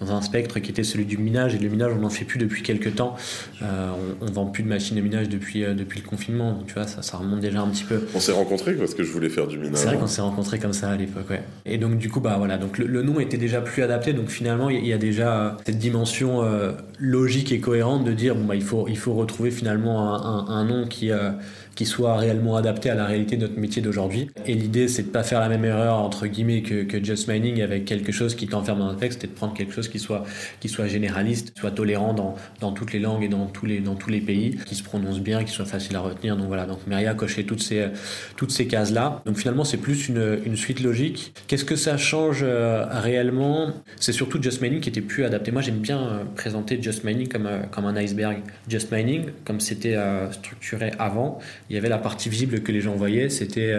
dans 0.00 0.12
un 0.12 0.20
spectre 0.22 0.58
qui 0.58 0.70
était 0.70 0.82
celui 0.82 1.04
du 1.04 1.18
minage. 1.18 1.54
Et 1.54 1.58
le 1.58 1.68
minage, 1.68 1.92
on 1.96 2.00
n'en 2.00 2.10
fait 2.10 2.24
plus 2.24 2.38
depuis 2.38 2.62
quelques 2.62 2.96
temps. 2.96 3.14
Euh, 3.62 3.90
on, 4.20 4.24
ne 4.24 4.30
vend 4.30 4.46
plus 4.46 4.62
de 4.62 4.68
machines 4.68 4.96
de 4.96 5.00
minage 5.00 5.28
depuis, 5.28 5.62
depuis 5.62 6.00
le 6.00 6.06
confinement. 6.06 6.52
Donc, 6.52 6.66
tu 6.66 6.74
vois, 6.74 6.86
ça, 6.86 7.02
ça 7.02 7.16
remonte 7.16 7.40
déjà 7.40 7.60
un 7.60 7.68
petit 7.68 7.84
peu. 7.84 8.06
On 8.14 8.20
s'est 8.20 8.32
rencontrés 8.32 8.74
parce 8.74 8.94
que 8.94 9.04
je 9.04 9.12
voulais 9.12 9.28
faire 9.28 9.46
du 9.46 9.58
minage. 9.58 9.76
C'est 9.76 9.86
vrai 9.86 9.98
qu'on 9.98 10.06
s'est 10.06 10.22
rencontrés 10.22 10.58
comme 10.58 10.72
ça 10.72 10.90
à 10.90 10.96
l'époque, 10.96 11.30
ouais. 11.30 11.42
Et 11.64 11.78
donc, 11.78 11.98
du 11.98 12.10
coup, 12.10 12.20
bah 12.20 12.36
voilà. 12.38 12.58
Donc, 12.58 12.78
le, 12.78 13.02
nom 13.02 13.20
était 13.20 13.38
déjà 13.38 13.60
plus 13.60 13.82
adapté. 13.82 14.12
Donc, 14.12 14.28
finalement, 14.28 14.68
il 14.68 14.86
y, 14.86 14.92
a 14.92 14.98
déjà 14.98 15.56
cette 15.64 15.78
dimension 15.78 16.42
logique 16.98 17.52
et 17.52 17.60
cohérente 17.60 18.04
de 18.04 18.12
dire, 18.12 18.34
bon, 18.34 18.44
bah, 18.44 18.56
il 18.56 18.64
faut, 18.64 18.88
il 18.88 18.98
faut 18.98 19.14
retrouver 19.14 19.50
finalement 19.50 20.14
un, 20.14 20.46
un, 20.48 20.56
un 20.56 20.64
nom 20.64 20.86
qui 20.88 21.10
qui 21.76 21.86
soit 21.86 22.16
réellement 22.16 22.56
adapté 22.56 22.90
à 22.90 22.96
la 22.96 23.06
réalité 23.06 23.36
de 23.36 23.42
notre 23.42 23.60
métier 23.60 23.80
d'aujourd'hui. 23.80 24.30
Et 24.46 24.54
l'idée, 24.54 24.88
c'est 24.88 25.04
de 25.04 25.08
pas 25.08 25.22
faire 25.22 25.38
la 25.38 25.48
même 25.48 25.64
erreur 25.64 25.98
entre 25.98 26.26
guillemets 26.26 26.62
que, 26.62 27.04
just 27.04 27.28
mining 27.28 27.62
avec 27.62 27.84
quelque 27.84 28.10
chose 28.10 28.34
qui 28.34 28.48
t'enferme 28.48 28.80
dans 28.80 28.88
un 28.88 28.94
texte, 28.94 29.22
et 29.22 29.28
de 29.28 29.32
prendre 29.32 29.54
quelque 29.54 29.72
chose 29.72 29.88
qui 29.88 30.00
soit 30.00 30.24
qui 30.58 30.68
soit 30.68 30.88
généraliste, 30.88 31.52
soit 31.56 31.70
tolérant 31.70 32.14
dans, 32.14 32.34
dans 32.60 32.72
toutes 32.72 32.92
les 32.92 32.98
langues 32.98 33.22
et 33.22 33.28
dans 33.28 33.46
tous 33.46 33.66
les 33.66 33.78
dans 33.80 33.94
tous 33.94 34.10
les 34.10 34.20
pays, 34.20 34.56
qui 34.66 34.74
se 34.74 34.82
prononce 34.82 35.20
bien, 35.20 35.44
qui 35.44 35.52
soit 35.52 35.66
facile 35.66 35.94
à 35.94 36.00
retenir. 36.00 36.36
Donc 36.36 36.48
voilà, 36.48 36.66
donc 36.66 36.86
Meria 36.86 37.14
coché 37.14 37.44
toutes 37.44 37.62
ces 37.62 37.86
toutes 38.36 38.50
ces 38.50 38.66
cases 38.66 38.92
là. 38.92 39.22
Donc 39.26 39.36
finalement, 39.36 39.64
c'est 39.64 39.76
plus 39.76 40.08
une, 40.08 40.40
une 40.44 40.56
suite 40.56 40.80
logique. 40.80 41.34
Qu'est-ce 41.46 41.64
que 41.64 41.76
ça 41.76 41.98
change 41.98 42.40
euh, 42.42 42.86
réellement? 42.90 43.72
C'est 44.00 44.12
surtout 44.12 44.42
just 44.42 44.62
mining 44.62 44.80
qui 44.80 44.88
était 44.88 45.02
plus 45.02 45.24
adapté. 45.24 45.52
Moi, 45.52 45.60
j'aime 45.60 45.78
bien 45.78 45.98
euh, 45.98 46.24
présenter 46.34 46.80
just 46.80 47.04
mining 47.04 47.28
comme 47.28 47.46
euh, 47.46 47.60
comme 47.70 47.84
un 47.84 47.96
iceberg. 47.96 48.38
Just 48.68 48.90
mining, 48.90 49.26
comme 49.44 49.60
c'était 49.60 49.96
structuré 50.32 50.92
avant, 50.98 51.38
il 51.70 51.74
y 51.74 51.78
avait 51.78 51.88
la 51.88 51.98
partie 51.98 52.28
visible 52.28 52.60
que 52.60 52.72
les 52.72 52.80
gens 52.80 52.94
voyaient, 52.94 53.28
c'était 53.28 53.74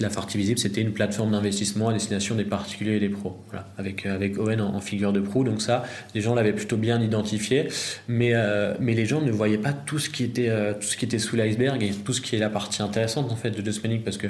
la 0.00 0.10
partie 0.10 0.38
visible, 0.38 0.58
c'était 0.58 0.80
une 0.80 0.92
plateforme 0.92 1.32
d'investissement 1.32 1.88
à 1.88 1.92
destination 1.92 2.34
des 2.34 2.44
particuliers 2.44 2.96
et 2.96 3.00
des 3.00 3.08
pros, 3.08 3.38
voilà, 3.48 3.66
avec, 3.78 4.06
avec 4.06 4.38
Owen 4.38 4.60
en, 4.60 4.80
figure 4.80 5.12
de 5.12 5.20
proue. 5.20 5.44
Donc 5.44 5.62
ça, 5.62 5.84
les 6.14 6.20
gens 6.20 6.34
l'avaient 6.34 6.52
plutôt 6.52 6.76
bien 6.76 7.00
identifié, 7.00 7.68
mais, 8.08 8.32
mais 8.80 8.94
les 8.94 9.06
gens 9.06 9.20
ne 9.20 9.30
voyaient 9.30 9.58
pas 9.58 9.72
tout 9.72 9.98
ce 9.98 10.10
qui 10.10 10.24
était, 10.24 10.50
tout 10.74 10.86
ce 10.86 10.96
qui 10.96 11.04
était 11.04 11.18
sous 11.18 11.36
l'iceberg 11.36 11.82
et 11.82 11.90
tout 11.90 12.12
ce 12.12 12.20
qui 12.20 12.36
est 12.36 12.38
la 12.38 12.50
partie 12.50 12.82
intéressante 12.82 13.30
en 13.30 13.36
fait 13.36 13.50
de 13.50 13.64
Just 13.64 13.82
parce 14.04 14.16
que 14.16 14.28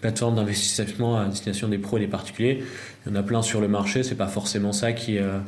plateforme 0.00 0.36
d'investissement 0.36 1.18
à 1.18 1.26
destination 1.26 1.68
des 1.68 1.78
pros 1.78 1.98
et 1.98 2.00
des 2.00 2.06
particuliers, 2.06 2.62
il 3.06 3.12
y 3.12 3.12
en 3.12 3.20
a 3.20 3.22
plein 3.22 3.42
sur 3.42 3.60
le 3.60 3.68
marché, 3.68 4.02
c'est 4.02 4.14
pas 4.14 4.26
forcément 4.26 4.72
ça 4.72 4.92
qui, 4.92 5.18
euh, 5.18 5.38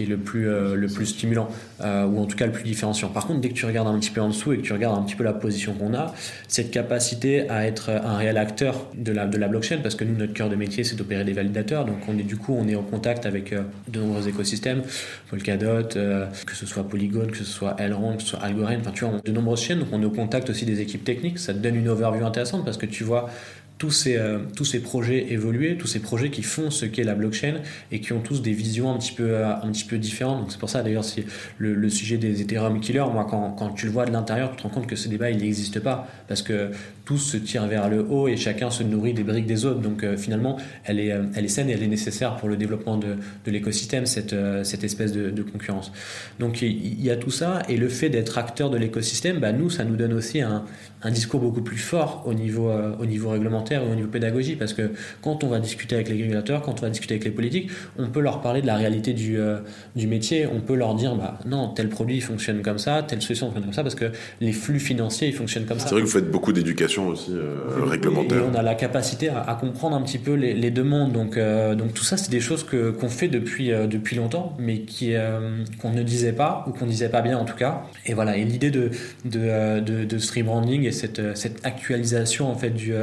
est 0.00 0.04
le 0.06 0.16
plus, 0.16 0.48
euh, 0.48 1.04
stimulant, 1.04 1.48
euh, 1.80 2.04
ou 2.06 2.18
en 2.18 2.26
tout 2.26 2.36
cas 2.36 2.46
le 2.46 2.52
plus 2.52 2.64
différenciant. 2.64 3.08
Par 3.08 3.28
contre, 3.28 3.40
dès 3.40 3.50
que 3.50 3.54
tu 3.54 3.66
regardes 3.66 3.86
un 3.86 3.96
petit 4.00 4.10
peu 4.10 4.20
en 4.20 4.28
dessous 4.28 4.52
et 4.52 4.56
que 4.56 4.62
tu 4.62 4.72
regardes 4.72 4.98
un 4.98 5.02
petit 5.02 5.14
peu 5.14 5.22
la 5.22 5.32
position 5.32 5.74
qu'on 5.74 5.94
a, 5.94 6.12
cette 6.48 6.72
capacité 6.72 7.48
à 7.48 7.66
être 7.66 7.90
un 7.90 8.16
réel 8.16 8.36
acteur 8.36 8.88
de 8.96 9.12
la, 9.12 9.26
de 9.26 9.38
la 9.38 9.46
blockchain, 9.46 9.78
parce 9.82 9.94
que 9.94 10.02
nous, 10.02 10.16
notre 10.16 10.32
cœur 10.32 10.48
de 10.48 10.56
métier, 10.56 10.82
c'est 10.82 10.96
d'opérer 10.96 11.24
des 11.24 11.32
validateurs, 11.32 11.84
donc 11.84 11.98
on 12.08 12.18
est 12.18 12.24
du 12.24 12.36
coup, 12.36 12.56
on 12.58 12.66
est 12.66 12.74
en 12.74 12.82
contact 12.82 13.26
avec 13.26 13.54
de 13.54 14.00
nombreux 14.00 14.26
écosystèmes, 14.26 14.82
Polkadot, 15.30 15.88
que 15.88 16.54
ce 16.54 16.66
soit 16.66 16.88
Polygon, 16.88 17.28
que 17.30 17.36
ce 17.36 17.44
soit 17.44 17.76
Elrond, 17.78 18.16
que 18.16 18.22
ce 18.22 18.30
soit 18.30 18.40
Algorand, 18.40 18.74
enfin 18.80 18.90
tu 18.92 19.04
vois, 19.04 19.20
de 19.24 19.32
nombreuses 19.32 19.60
chaînes, 19.60 19.78
donc 19.78 19.88
on 19.92 20.02
est 20.02 20.06
au 20.06 20.10
contact 20.10 20.50
aussi 20.50 20.64
des 20.64 20.80
équipes 20.80 21.04
techniques, 21.04 21.38
ça 21.38 21.54
te 21.54 21.58
donne 21.58 21.76
une 21.76 21.88
overview 21.88 22.26
intéressante 22.26 22.64
parce 22.64 22.76
que 22.76 22.86
tu 22.86 23.04
vois 23.04 23.30
tous 23.78 23.90
ces, 23.90 24.16
euh, 24.16 24.38
tous 24.56 24.64
ces 24.64 24.80
projets 24.80 25.32
évoluer, 25.32 25.76
tous 25.76 25.88
ces 25.88 25.98
projets 25.98 26.30
qui 26.30 26.42
font 26.42 26.70
ce 26.70 26.86
qu'est 26.86 27.02
la 27.02 27.14
blockchain 27.14 27.56
et 27.90 28.00
qui 28.00 28.12
ont 28.12 28.20
tous 28.20 28.40
des 28.40 28.52
visions 28.52 28.92
un 28.92 28.98
petit 28.98 29.12
peu, 29.12 29.30
euh, 29.30 29.54
un 29.54 29.72
petit 29.72 29.84
peu 29.84 29.98
différentes. 29.98 30.52
C'est 30.52 30.58
pour 30.58 30.70
ça 30.70 30.82
d'ailleurs 30.82 31.04
si 31.04 31.24
le, 31.58 31.88
sujet 31.88 32.16
des 32.16 32.40
Ethereum 32.40 32.80
killers, 32.80 33.04
moi 33.12 33.26
quand, 33.28 33.50
quand 33.50 33.70
tu 33.70 33.86
le 33.86 33.92
vois 33.92 34.06
de 34.06 34.12
l'intérieur, 34.12 34.52
tu 34.52 34.58
te 34.58 34.62
rends 34.62 34.68
compte 34.68 34.86
que 34.86 34.96
ce 34.96 35.08
débat 35.08 35.30
il 35.30 35.38
n'existe 35.38 35.80
pas 35.80 36.06
parce 36.28 36.42
que 36.42 36.70
tous 37.04 37.18
se 37.18 37.36
tirent 37.36 37.66
vers 37.66 37.88
le 37.90 38.00
haut 38.08 38.28
et 38.28 38.36
chacun 38.36 38.70
se 38.70 38.82
nourrit 38.82 39.12
des 39.12 39.24
briques 39.24 39.46
des 39.46 39.64
autres. 39.64 39.80
Donc 39.80 40.04
euh, 40.04 40.16
finalement, 40.16 40.56
elle 40.84 41.00
est, 41.00 41.12
elle 41.34 41.44
est 41.44 41.48
saine 41.48 41.68
et 41.68 41.72
elle 41.72 41.82
est 41.82 41.88
nécessaire 41.88 42.36
pour 42.36 42.48
le 42.48 42.56
développement 42.56 42.96
de, 42.96 43.16
de 43.44 43.50
l'écosystème, 43.50 44.06
cette, 44.06 44.34
cette 44.62 44.84
espèce 44.84 45.12
de, 45.12 45.30
de 45.30 45.42
concurrence. 45.42 45.92
Donc 46.38 46.62
il 46.62 47.02
y, 47.02 47.10
a 47.10 47.16
tout 47.16 47.30
ça 47.30 47.62
et 47.68 47.76
le 47.76 47.88
fait 47.88 48.08
d'être 48.08 48.38
acteur 48.38 48.70
de 48.70 48.78
l'écosystème, 48.78 49.38
bah, 49.38 49.52
nous, 49.52 49.68
ça 49.68 49.84
nous 49.84 49.96
donne 49.96 50.12
aussi 50.12 50.40
un, 50.40 50.64
un 51.04 51.10
discours 51.10 51.40
beaucoup 51.40 51.62
plus 51.62 51.78
fort 51.78 52.24
au 52.26 52.34
niveau, 52.34 52.70
au 52.98 53.06
niveau 53.06 53.30
réglementaire 53.30 53.82
et 53.82 53.90
au 53.90 53.94
niveau 53.94 54.08
pédagogie, 54.08 54.56
parce 54.56 54.72
que 54.72 54.90
quand 55.22 55.44
on 55.44 55.48
va 55.48 55.60
discuter 55.60 55.94
avec 55.94 56.08
les 56.08 56.14
régulateurs, 56.14 56.62
quand 56.62 56.78
on 56.80 56.82
va 56.82 56.90
discuter 56.90 57.14
avec 57.14 57.24
les 57.24 57.30
politiques, 57.30 57.70
on 57.98 58.08
peut 58.08 58.20
leur 58.20 58.40
parler 58.40 58.62
de 58.62 58.66
la 58.66 58.76
réalité 58.76 59.12
du, 59.12 59.38
euh, 59.38 59.58
du 59.96 60.06
métier, 60.06 60.46
on 60.46 60.60
peut 60.60 60.74
leur 60.74 60.94
dire, 60.94 61.14
bah, 61.14 61.38
non, 61.46 61.68
tel 61.68 61.88
produit 61.88 62.20
fonctionne 62.20 62.62
comme 62.62 62.78
ça, 62.78 63.02
telle 63.02 63.22
solution 63.22 63.46
fonctionne 63.46 63.64
comme 63.64 63.72
ça, 63.72 63.82
parce 63.82 63.94
que 63.94 64.06
les 64.40 64.52
flux 64.52 64.80
financiers, 64.80 65.28
ils 65.28 65.34
fonctionnent 65.34 65.66
comme 65.66 65.78
ça. 65.78 65.88
C'est 65.88 65.94
vrai 65.94 66.02
que 66.02 66.06
vous 66.06 66.12
faites 66.12 66.30
beaucoup 66.30 66.52
d'éducation 66.52 67.08
aussi 67.08 67.32
euh, 67.32 67.56
réglementaire. 67.84 68.38
Et 68.38 68.46
on 68.50 68.54
a 68.54 68.62
la 68.62 68.74
capacité 68.74 69.28
à, 69.28 69.56
comprendre 69.60 69.96
un 69.96 70.02
petit 70.02 70.18
peu 70.18 70.34
les, 70.34 70.54
les 70.54 70.70
demandes, 70.70 71.12
donc, 71.12 71.36
euh, 71.36 71.74
donc 71.74 71.94
tout 71.94 72.04
ça, 72.04 72.16
c'est 72.16 72.30
des 72.30 72.40
choses 72.40 72.64
que, 72.64 72.90
qu'on 72.90 73.08
fait 73.08 73.28
depuis, 73.28 73.68
depuis 73.68 74.16
longtemps, 74.16 74.56
mais 74.58 74.80
qui, 74.80 75.14
qu'on 75.80 75.92
ne 75.92 76.02
disait 76.02 76.32
pas, 76.32 76.64
ou 76.66 76.70
qu'on 76.72 76.86
disait 76.86 77.08
pas 77.08 77.22
bien 77.22 77.38
en 77.38 77.44
tout 77.44 77.56
cas. 77.56 77.82
Et 78.06 78.14
voilà, 78.14 78.36
et 78.36 78.44
l'idée 78.44 78.70
de, 78.70 78.90
de, 79.24 79.80
de, 79.80 80.04
de 80.04 80.18
stream 80.18 80.46
branding 80.46 80.84
et 80.84 80.92
cette, 80.94 81.36
cette 81.36 81.64
actualisation 81.66 82.50
en 82.50 82.54
fait 82.54 82.70
du, 82.70 82.94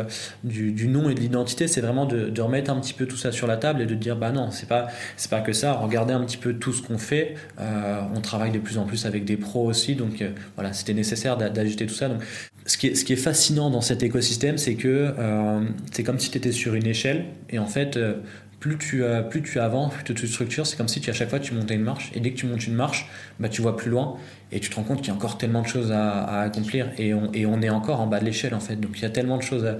du, 0.44 0.88
nom 0.88 1.10
et 1.10 1.14
de 1.14 1.20
l'identité, 1.20 1.68
c'est 1.68 1.82
vraiment 1.82 2.06
de, 2.06 2.42
remettre 2.42 2.72
un 2.72 2.80
petit 2.80 2.94
peu 2.94 3.06
tout 3.06 3.18
ça 3.18 3.32
sur 3.32 3.48
la 3.48 3.58
table 3.58 3.82
et 3.82 3.86
de 3.86 3.94
dire 3.94 4.16
bah 4.16 4.32
non, 4.32 4.50
c'est 4.52 4.68
pas 4.68 4.88
c'est 5.18 5.30
pas 5.30 5.42
que 5.42 5.54
ça. 5.54 5.74
Regardez 5.74 6.14
un 6.14 6.24
petit 6.24 6.38
peu 6.38 6.54
tout 6.54 6.74
ce 6.74 6.82
qu'on 6.82 6.98
fait. 6.98 7.36
Euh, 7.60 8.02
on 8.16 8.22
travaille 8.22 8.52
de 8.52 8.60
plus 8.60 8.78
en 8.78 8.86
plus 8.86 9.06
avec 9.06 9.26
des 9.26 9.38
pros 9.38 9.66
aussi, 9.66 9.96
donc 9.96 10.22
euh, 10.22 10.32
voilà, 10.56 10.74
c'était 10.74 10.94
nécessaire 10.94 11.38
d'ajouter 11.38 11.86
tout 11.86 11.94
ça. 11.94 12.10
Donc, 12.10 12.22
ce 12.66 12.78
qui, 12.78 12.88
est, 12.88 13.16
fascinant 13.16 13.70
dans 13.70 13.82
cet 13.82 14.04
écosystème, 14.04 14.58
c'est 14.58 14.76
que 14.76 15.14
euh, 15.18 15.62
c'est 15.92 16.04
comme 16.04 16.20
si 16.20 16.30
tu 16.30 16.38
étais 16.38 16.52
sur 16.52 16.76
une 16.76 16.88
échelle 16.88 17.26
et 17.50 17.60
en 17.60 17.66
fait 17.66 17.98
plus 18.62 18.78
tu, 18.78 19.04
plus 19.30 19.42
tu 19.42 19.60
avances, 19.60 19.94
plus 19.96 20.14
tu 20.14 20.28
structures, 20.28 20.66
c'est 20.66 20.78
comme 20.78 20.88
si 20.88 21.02
tu, 21.02 21.10
à 21.10 21.14
chaque 21.14 21.30
fois 21.30 21.40
tu 21.40 21.54
montais 21.54 21.74
une 21.74 21.82
marche. 21.82 22.12
Et 22.14 22.22
dès 22.22 22.32
que 22.32 22.38
tu 22.38 22.46
montes 22.46 22.66
une 22.66 22.76
marche, 22.76 23.10
bah, 23.40 23.50
tu 23.50 23.62
vois 23.62 23.76
plus 23.76 23.90
loin 23.90 24.16
et 24.52 24.60
tu 24.60 24.70
te 24.70 24.76
rends 24.76 24.84
compte 24.84 25.00
qu'il 25.00 25.08
y 25.08 25.12
a 25.12 25.16
encore 25.16 25.38
tellement 25.38 25.64
de 25.64 25.68
choses 25.68 25.92
à, 25.92 26.42
accomplir. 26.42 26.92
Et 26.98 27.14
on, 27.14 27.32
et 27.34 27.46
on, 27.46 27.62
est 27.62 27.70
encore 27.70 28.00
en 28.00 28.08
bas 28.08 28.20
de 28.20 28.26
l'échelle 28.26 28.54
en 28.54 28.60
fait. 28.60 28.76
Donc 28.76 28.92
il 28.98 29.02
y 29.02 29.06
a 29.06 29.10
tellement 29.10 29.38
de 29.38 29.42
choses 29.42 29.66
à, 29.66 29.78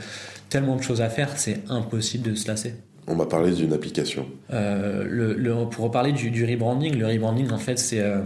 tellement 0.50 0.76
de 0.76 0.82
choses 0.82 1.02
à 1.02 1.10
faire, 1.10 1.38
c'est 1.38 1.62
impossible 1.70 2.32
de 2.32 2.36
se 2.36 2.48
lasser. 2.48 2.74
On 3.08 3.16
m'a 3.16 3.26
parlé 3.26 3.52
d'une 3.52 3.74
application. 3.74 4.28
Euh, 4.54 5.66
pour 5.72 5.86
reparler 5.86 6.12
du, 6.12 6.46
rebranding, 6.46 6.98
le 6.98 7.08
rebranding 7.08 7.52
en 7.52 7.58
fait 7.58 7.80
c'est 7.80 8.00
euh, 8.00 8.22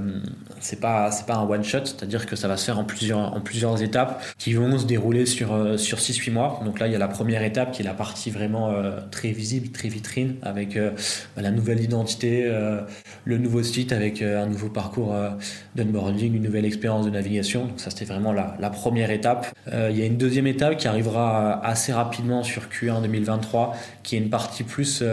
pas 0.82 1.10
pas 1.27 1.36
un 1.36 1.48
one 1.48 1.63
shot, 1.63 1.86
c'est-à-dire 1.86 2.25
que 2.25 2.36
ça 2.36 2.48
va 2.48 2.58
se 2.58 2.65
faire 2.65 2.79
en 2.79 2.84
plusieurs 2.84 3.20
en 3.20 3.41
plusieurs 3.41 3.82
étapes 3.82 4.24
qui 4.38 4.53
vont 4.53 4.77
se 4.77 4.86
dérouler 4.86 5.25
sur 5.25 5.53
euh, 5.53 5.77
sur 5.77 6.00
6 6.00 6.17
8 6.17 6.32
mois. 6.32 6.62
Donc 6.65 6.79
là, 6.79 6.88
il 6.88 6.94
y 6.94 6.96
a 6.96 7.00
la 7.00 7.08
première 7.08 7.44
étape 7.44 7.72
qui 7.72 7.82
est 7.82 7.86
la 7.86 7.94
partie 7.94 8.32
vraiment 8.32 8.72
euh, 8.72 9.00
très 9.12 9.32
visible, 9.32 9.70
très 9.70 9.89
vitrine 9.89 10.36
avec 10.41 10.75
euh, 10.75 10.91
la 11.38 11.51
nouvelle 11.51 11.82
identité, 11.82 12.51
le 13.25 13.38
nouveau 13.38 13.63
site 13.63 13.91
avec 13.91 14.22
un 14.22 14.48
nouveau 14.48 14.70
parcours 14.70 15.15
d'onboarding, 15.75 16.34
une 16.36 16.44
nouvelle 16.44 16.65
expérience 16.65 17.05
de 17.05 17.12
navigation. 17.12 17.65
Donc 17.65 17.79
ça 17.79 17.89
c'était 17.89 18.05
vraiment 18.05 18.34
la, 18.34 18.55
la 18.60 18.70
première 18.70 19.12
étape. 19.12 19.48
il 19.67 19.98
y 19.98 20.01
a 20.01 20.05
une 20.05 20.17
deuxième 20.17 20.48
étape 20.48 20.77
qui 20.77 20.88
arrivera 20.88 21.63
assez 21.65 21.94
rapidement 21.94 22.44
sur 22.44 22.63
Q1 22.63 23.01
2023 23.01 23.75
qui 24.03 24.15
est 24.15 24.20
une 24.20 24.29
partie 24.29 24.63
plus 24.65 25.03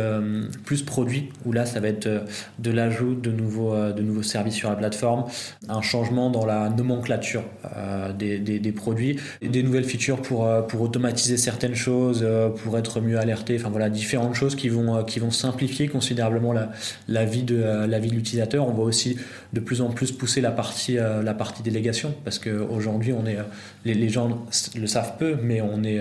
plus 0.64 0.82
produit 0.82 1.30
où 1.44 1.52
là 1.52 1.66
ça 1.66 1.80
va 1.80 1.88
être 1.88 2.08
de 2.58 2.70
l'ajout 2.70 3.14
de 3.14 3.30
nouveaux 3.30 3.74
de 3.92 4.02
nouveaux 4.02 4.22
services 4.22 4.54
sur 4.54 4.70
la 4.70 4.76
plateforme 4.76 5.24
un 5.68 5.82
changement 5.82 6.30
dans 6.30 6.46
la 6.46 6.68
nomenclature 6.70 7.44
euh, 7.76 8.12
des, 8.12 8.38
des, 8.38 8.72
produits, 8.72 9.18
des 9.40 9.62
nouvelles 9.62 9.84
features 9.84 10.20
pour, 10.20 10.46
euh, 10.46 10.62
pour 10.62 10.80
automatiser 10.80 11.36
certaines 11.36 11.74
choses, 11.74 12.20
euh, 12.22 12.48
pour 12.48 12.76
être 12.78 13.00
mieux 13.00 13.18
alerté, 13.18 13.56
enfin 13.58 13.70
voilà, 13.70 13.90
différentes 13.90 14.34
choses 14.34 14.56
qui 14.56 14.68
vont, 14.68 15.04
qui 15.04 15.18
vont 15.18 15.30
simplifier 15.30 15.88
considérablement 15.88 16.52
la, 17.08 17.24
vie 17.24 17.42
de 17.42 17.62
la 17.62 17.98
vie 17.98 18.10
de 18.10 18.14
l'utilisateur. 18.14 18.66
On 18.66 18.72
va 18.72 18.82
aussi 18.82 19.16
de 19.52 19.60
plus 19.60 19.80
en 19.80 19.90
plus 19.90 20.12
pousser 20.12 20.40
la 20.40 20.50
partie, 20.50 20.94
la 20.94 21.34
partie 21.34 21.62
délégation 21.62 22.14
parce 22.24 22.38
qu'aujourd'hui, 22.38 23.12
on 23.12 23.26
est, 23.26 23.38
les, 23.84 24.08
gens 24.08 24.46
le 24.78 24.86
savent 24.86 25.16
peu, 25.18 25.36
mais 25.42 25.60
on 25.60 25.82
est, 25.84 26.00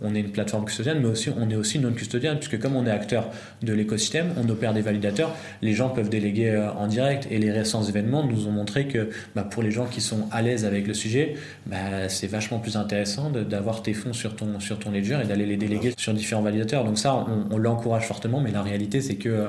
on 0.00 0.14
est 0.14 0.20
une 0.20 0.30
plateforme 0.30 0.64
custodienne, 0.64 1.00
mais 1.00 1.08
aussi 1.08 1.30
on 1.36 1.50
est 1.50 1.56
aussi 1.56 1.78
non 1.78 1.92
custodienne, 1.92 2.38
puisque 2.38 2.58
comme 2.58 2.76
on 2.76 2.85
est 2.86 2.90
acteur 2.90 3.30
de 3.62 3.72
l'écosystème, 3.72 4.32
on 4.36 4.48
opère 4.48 4.74
des 4.74 4.82
validateurs, 4.82 5.34
les 5.62 5.72
gens 5.72 5.88
peuvent 5.88 6.08
déléguer 6.08 6.56
en 6.76 6.86
direct 6.86 7.26
et 7.30 7.38
les 7.38 7.50
récents 7.50 7.82
événements 7.82 8.24
nous 8.24 8.46
ont 8.46 8.52
montré 8.52 8.86
que 8.86 9.10
bah, 9.34 9.42
pour 9.42 9.62
les 9.62 9.70
gens 9.70 9.86
qui 9.86 10.00
sont 10.00 10.28
à 10.30 10.42
l'aise 10.42 10.64
avec 10.64 10.86
le 10.86 10.94
sujet, 10.94 11.34
bah, 11.66 12.08
c'est 12.08 12.26
vachement 12.26 12.58
plus 12.58 12.76
intéressant 12.76 13.30
d'avoir 13.30 13.82
tes 13.82 13.94
fonds 13.94 14.12
sur 14.12 14.36
ton, 14.36 14.60
sur 14.60 14.78
ledger 14.90 15.18
et 15.22 15.26
d'aller 15.26 15.46
les 15.46 15.56
déléguer 15.56 15.92
sur 15.96 16.12
différents 16.14 16.42
validateurs. 16.42 16.84
Donc 16.84 16.98
ça, 16.98 17.26
on, 17.50 17.56
l'encourage 17.58 18.06
fortement, 18.06 18.40
mais 18.40 18.50
la 18.50 18.62
réalité, 18.62 19.00
c'est 19.00 19.16
que, 19.16 19.28
euh, 19.28 19.48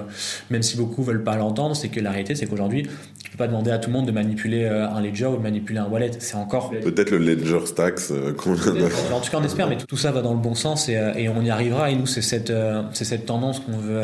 même 0.50 0.64
si 0.64 0.78
beaucoup 0.78 1.04
veulent 1.04 1.24
pas 1.24 1.36
l'entendre, 1.36 1.76
c'est 1.76 1.90
que 1.90 2.00
la 2.00 2.12
réalité, 2.12 2.36
c'est 2.36 2.48
qu'aujourd'hui, 2.48 2.88
tu 3.28 3.32
peux 3.32 3.38
pas 3.40 3.48
demander 3.48 3.72
à 3.72 3.78
tout 3.78 3.90
le 3.90 3.94
monde 3.98 4.06
de 4.06 4.14
manipuler 4.14 4.64
euh, 4.64 4.88
un 4.88 5.02
ledger 5.02 5.26
ou 5.26 5.36
de 5.36 5.42
manipuler 5.42 5.80
un 5.80 5.88
wallet. 5.88 6.12
C'est 6.20 6.36
encore... 6.36 6.70
Peut-être 6.70 7.12
le 7.12 7.18
ledger 7.18 7.66
stacks 7.66 8.00
euh, 8.12 8.34
qu'on 8.34 8.54
En 8.54 9.20
tout 9.20 9.30
cas, 9.30 9.38
on 9.38 9.44
espère, 9.44 9.68
mais 9.68 9.76
tout, 9.76 9.98
ça 9.98 10.12
va 10.12 10.22
dans 10.22 10.34
le 10.34 10.40
bon 10.40 10.56
sens 10.56 10.88
et, 10.88 10.94
et 10.94 11.28
on 11.28 11.42
y 11.42 11.50
arrivera. 11.50 11.92
Et 11.92 11.96
nous, 11.96 12.06
c'est 12.06 12.22
cette, 12.22 12.54
c'est 12.94 13.04
cette 13.04 13.26
tendance 13.26 13.60
qu'on 13.60 13.78
veut, 13.78 14.02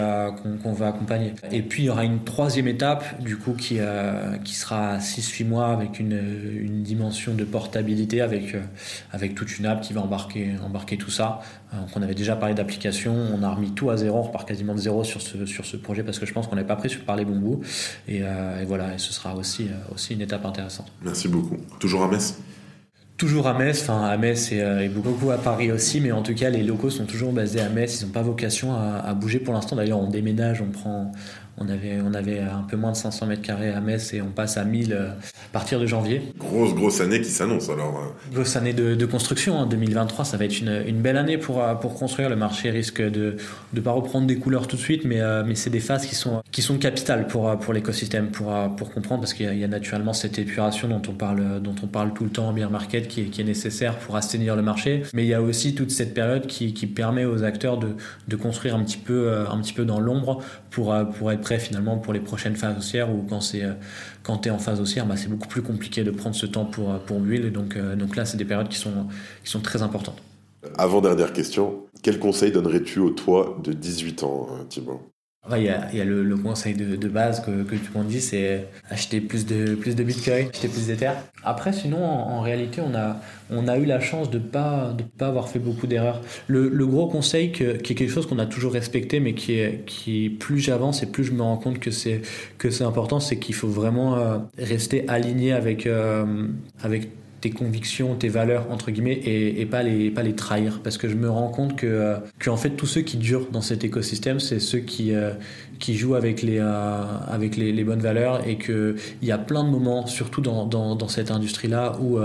qu'on 0.62 0.74
veut 0.74 0.86
accompagner. 0.86 1.36
Et 1.54 1.62
puis, 1.62 1.84
il 1.84 1.86
y 1.86 1.90
aura 1.90 2.04
une 2.04 2.26
troisième 2.26 2.68
étape, 2.68 3.22
du 3.22 3.38
coup, 3.38 3.54
qui, 3.54 3.80
qui 4.44 4.56
sera 4.56 4.98
6-8 4.98 5.46
mois 5.46 5.68
avec 5.68 6.02
une, 6.02 6.20
une, 6.60 6.84
dimension 6.84 7.34
de 7.34 7.46
portabilité, 7.46 8.20
avec, 8.20 8.56
euh, 8.56 8.62
avec 9.12 9.36
toute 9.36 9.58
une 9.58 9.66
app 9.66 9.82
qui 9.82 9.94
va 9.94 10.02
embarquer, 10.02 10.52
embarquer 10.66 10.98
tout 10.98 11.12
ça. 11.12 11.40
Euh, 11.74 11.78
on 11.96 12.02
avait 12.02 12.16
déjà 12.16 12.36
parlé 12.36 12.56
d'application, 12.56 13.14
on 13.14 13.44
a 13.44 13.50
remis 13.50 13.72
tout 13.72 13.90
à 13.90 13.98
zéro, 13.98 14.20
on 14.20 14.24
repart 14.24 14.48
quasiment 14.48 14.74
de 14.74 14.80
zéro 14.80 15.04
sur 15.04 15.22
ce, 15.22 15.46
sur 15.46 15.66
ce 15.66 15.78
projet 15.78 16.04
parce 16.04 16.20
que 16.20 16.26
je 16.26 16.34
pense 16.34 16.48
qu'on 16.48 16.56
n'est 16.56 16.64
pas 16.64 16.76
pris 16.76 16.90
sur 16.90 17.04
parler 17.06 17.26
bon 17.26 17.38
bout. 17.38 17.62
Et, 18.08 18.22
euh, 18.24 18.62
et, 18.62 18.66
voilà, 18.66 18.94
et 18.94 18.98
ce 18.98 19.13
sera 19.14 19.36
aussi, 19.36 19.68
aussi 19.94 20.14
une 20.14 20.22
étape 20.22 20.46
intéressante. 20.46 20.92
Merci 21.04 21.28
beaucoup. 21.28 21.58
Toujours 21.80 22.04
à 22.04 22.08
Metz? 22.08 22.38
Toujours 23.16 23.48
à 23.48 23.54
Metz, 23.54 23.84
enfin 23.84 24.04
à 24.04 24.18
Metz 24.18 24.52
et, 24.52 24.90
beaucoup 24.90 25.32
à 25.32 25.38
Paris 25.38 25.72
aussi, 25.72 26.02
mais 26.02 26.12
en 26.12 26.24
tout 26.24 26.34
cas 26.34 26.50
les 26.50 26.64
locaux 26.64 26.90
sont 26.90 27.06
toujours 27.06 27.32
basés 27.32 27.62
à 27.62 27.70
Metz, 27.70 28.02
ils 28.02 28.06
n'ont 28.06 28.12
pas 28.12 28.24
vocation 28.24 28.74
à, 28.74 29.04
à 29.06 29.14
bouger 29.14 29.40
pour 29.40 29.54
l'instant. 29.54 29.76
D'ailleurs 29.76 30.00
on 30.00 30.10
déménage, 30.10 30.62
on 30.62 30.72
prend, 30.72 31.12
on 31.58 31.70
avait, 31.70 32.00
on 32.04 32.14
avait 32.16 32.40
un 32.40 32.66
peu 32.68 32.78
moins 32.78 32.92
de 32.92 32.98
500 32.98 33.28
mètres 33.28 33.44
carrés 33.44 33.70
à 33.70 33.80
Metz 33.80 34.14
et 34.14 34.22
on 34.22 34.32
passe 34.32 34.58
à 34.58 34.66
1000 34.66 34.92
euh, 34.92 35.10
à 35.10 35.52
partir 35.52 35.80
de 35.80 35.86
janvier. 35.86 36.34
Grosse, 36.40 36.74
grosse 36.74 37.00
année 37.00 37.22
qui 37.22 37.30
s'annonce 37.30 37.70
alors. 37.70 37.96
Euh. 37.98 38.34
Grosse 38.34 38.56
année 38.56 38.74
de, 38.74 39.06
construction. 39.06 39.58
en 39.58 39.64
hein. 39.64 39.68
2023, 39.68 40.26
ça 40.26 40.38
va 40.38 40.46
être 40.46 40.60
une, 40.60 40.84
une, 40.88 41.02
belle 41.02 41.18
année 41.18 41.38
pour, 41.38 41.62
euh, 41.62 41.76
pour 41.76 41.94
construire. 41.94 42.30
Le 42.30 42.36
marché 42.36 42.72
risque 42.72 43.02
de 43.02 43.38
ne 43.74 43.82
pas 43.82 43.92
reprendre 43.92 44.26
des 44.26 44.38
couleurs 44.38 44.68
tout 44.68 44.78
de 44.78 44.82
suite, 44.82 45.06
mais, 45.06 45.22
mais 45.46 45.54
c'est 45.54 45.70
des 45.70 45.80
phases 45.80 46.08
qui 46.08 46.16
sont, 46.16 46.42
qui 46.52 46.62
sont 46.64 46.78
capitales 46.78 47.28
pour, 47.28 47.58
pour 47.60 47.74
l'écosystème, 47.74 48.32
pour, 48.32 48.54
pour 48.76 48.92
comprendre, 48.92 49.22
parce 49.22 49.34
qu'il 49.34 49.54
y, 49.56 49.64
a 49.64 49.68
naturellement 49.68 50.14
cette 50.14 50.40
épuration 50.40 50.88
dont 50.88 51.02
on 51.08 51.14
parle, 51.14 51.62
dont 51.62 51.76
on 51.84 51.88
parle 51.88 52.14
tout 52.14 52.24
le 52.24 52.30
temps 52.30 52.48
en 52.48 52.54
beer 52.54 52.70
market 52.70 53.08
qui 53.08 53.22
est, 53.22 53.26
qui 53.26 53.42
est 53.42 53.46
nécessaire 53.46 53.98
pour 54.00 54.16
assainir 54.16 54.56
le 54.56 54.62
marché. 54.62 55.04
Mais 55.14 55.24
il 55.24 55.28
y 55.28 55.34
a 55.34 55.42
aussi 55.42 55.76
toute 55.76 55.92
cette 55.92 56.14
période 56.14 56.48
qui, 56.48 56.74
qui 56.74 56.88
permet 56.88 57.26
aux 57.26 57.44
acteurs 57.44 57.78
de, 57.78 57.96
de 58.28 58.36
construire 58.36 58.76
un 58.76 58.84
petit 58.84 58.98
peu, 58.98 59.46
un 59.50 59.60
petit 59.60 59.74
peu 59.74 59.86
dans 59.86 60.00
l'ombre 60.00 60.40
pour, 60.72 60.96
pour 61.18 61.32
être 61.32 61.43
prêt 61.44 61.60
finalement 61.60 61.98
pour 61.98 62.14
les 62.14 62.20
prochaines 62.20 62.56
phases 62.56 62.78
haussières 62.78 63.14
ou 63.14 63.26
quand 63.30 63.42
c'est 63.42 63.64
quand 64.24 64.40
tu 64.40 64.50
es 64.50 64.52
en 64.52 64.60
phase 64.60 64.82
haussière, 64.82 65.06
bah, 65.06 65.18
c'est 65.18 65.30
beaucoup 65.30 65.48
plus 65.48 65.62
compliqué 65.62 66.04
de 66.04 66.12
prendre 66.12 66.36
ce 66.36 66.46
temps 66.46 66.66
pour, 66.66 66.98
pour 67.02 67.20
build. 67.20 67.52
Donc, 67.52 67.78
donc 67.78 68.16
là, 68.16 68.26
c'est 68.26 68.38
des 68.38 68.46
périodes 68.46 68.70
qui 68.70 68.78
sont, 68.78 69.08
qui 69.44 69.52
sont 69.52 69.60
très 69.60 69.82
importantes. 69.82 70.22
Avant 70.78 71.02
dernière 71.02 71.34
question, 71.34 71.86
quel 72.02 72.20
conseil 72.20 72.52
donnerais-tu 72.52 73.00
au 73.00 73.10
toi 73.10 73.58
de 73.64 73.74
18 73.74 74.24
ans, 74.24 74.48
Thibaut? 74.70 75.13
Il 75.52 75.64
y 75.64 75.70
a, 75.70 75.94
y 75.94 76.00
a 76.00 76.06
le, 76.06 76.38
conseil 76.38 76.74
de, 76.74 76.96
de, 76.96 77.08
base 77.10 77.42
que, 77.42 77.64
que 77.64 77.76
tu 77.76 77.92
m'en 77.94 78.04
dis, 78.04 78.22
c'est 78.22 78.66
acheter 78.90 79.20
plus 79.20 79.46
de, 79.46 79.76
plus 79.76 79.96
de 79.96 80.04
Bitcoin, 80.04 80.48
acheter 80.48 80.70
plus 80.70 80.88
d'Ether. 80.88 81.12
Après, 81.44 81.74
sinon, 81.74 82.02
en, 82.02 82.40
réalité, 82.40 82.82
on 82.82 82.96
a, 82.96 83.18
on 83.50 83.68
a 83.68 83.78
eu 83.78 83.86
la 83.86 84.00
chance 84.00 84.30
de 84.30 84.38
ne 84.38 84.44
pas, 84.44 84.94
de 84.98 85.04
pas 85.04 85.28
avoir 85.28 85.50
fait 85.50 85.60
beaucoup 85.60 85.86
d'erreurs. 85.86 86.22
Le, 86.48 86.70
le, 86.70 86.88
gros 86.88 87.08
conseil, 87.08 87.52
qui 87.52 87.64
est 87.64 87.82
quelque 87.82 88.10
chose 88.10 88.26
qu'on 88.26 88.40
a 88.40 88.46
toujours 88.46 88.72
respecté, 88.72 89.20
mais 89.20 89.34
qui 89.34 89.60
est, 89.60 89.84
qui 89.86 90.30
plus 90.30 90.60
j'avance 90.60 91.04
et 91.04 91.08
plus 91.08 91.26
je 91.26 91.34
me 91.34 91.42
rends 91.42 91.58
compte 91.58 91.80
que 91.80 91.92
c'est, 91.92 92.22
que 92.58 92.70
c'est 92.70 92.86
important, 92.86 93.20
c'est 93.20 93.38
qu'il 93.38 93.56
faut 93.56 93.68
vraiment 93.68 94.16
euh, 94.16 94.38
rester 94.58 95.08
aligné 95.10 95.52
avec, 95.52 95.86
euh, 95.88 96.48
avec 96.82 97.10
tes 97.44 97.50
convictions, 97.50 98.16
tes 98.16 98.30
valeurs 98.30 98.68
entre 98.72 98.90
guillemets 98.90 99.20
et, 99.26 99.66
pas 99.66 99.84
les 99.84 100.10
pas 100.12 100.24
les 100.24 100.34
trahir. 100.34 100.80
Parce 100.82 100.98
que 100.98 101.10
je 101.10 101.16
me 101.16 101.30
rends 101.30 101.50
compte 101.50 101.76
que 101.76 101.86
euh, 101.86 102.16
que 102.40 102.50
en 102.50 102.56
fait 102.56 102.70
tous 102.70 102.86
ceux 102.86 103.02
qui 103.02 103.18
durent 103.18 103.48
dans 103.52 103.62
cet 103.62 103.84
écosystème 103.84 104.40
c'est 104.40 104.60
ceux 104.60 104.80
qui 104.80 105.14
euh, 105.14 105.32
qui 105.78 105.98
jouent 105.98 106.16
avec 106.16 106.42
les 106.42 106.60
euh, 106.60 107.04
avec 107.28 107.58
les, 107.58 107.84
bonnes 107.84 108.00
valeurs 108.00 108.48
et 108.48 108.58
que 108.58 108.96
il 109.22 109.28
y 109.28 109.34
a 109.34 109.38
plein 109.38 109.66
de 109.66 109.70
moments 109.70 110.08
surtout 110.08 110.40
dans, 110.40 110.66
dans, 110.66 111.08
cette 111.10 111.32
industrie 111.32 111.68
là 111.68 111.98
où 112.00 112.18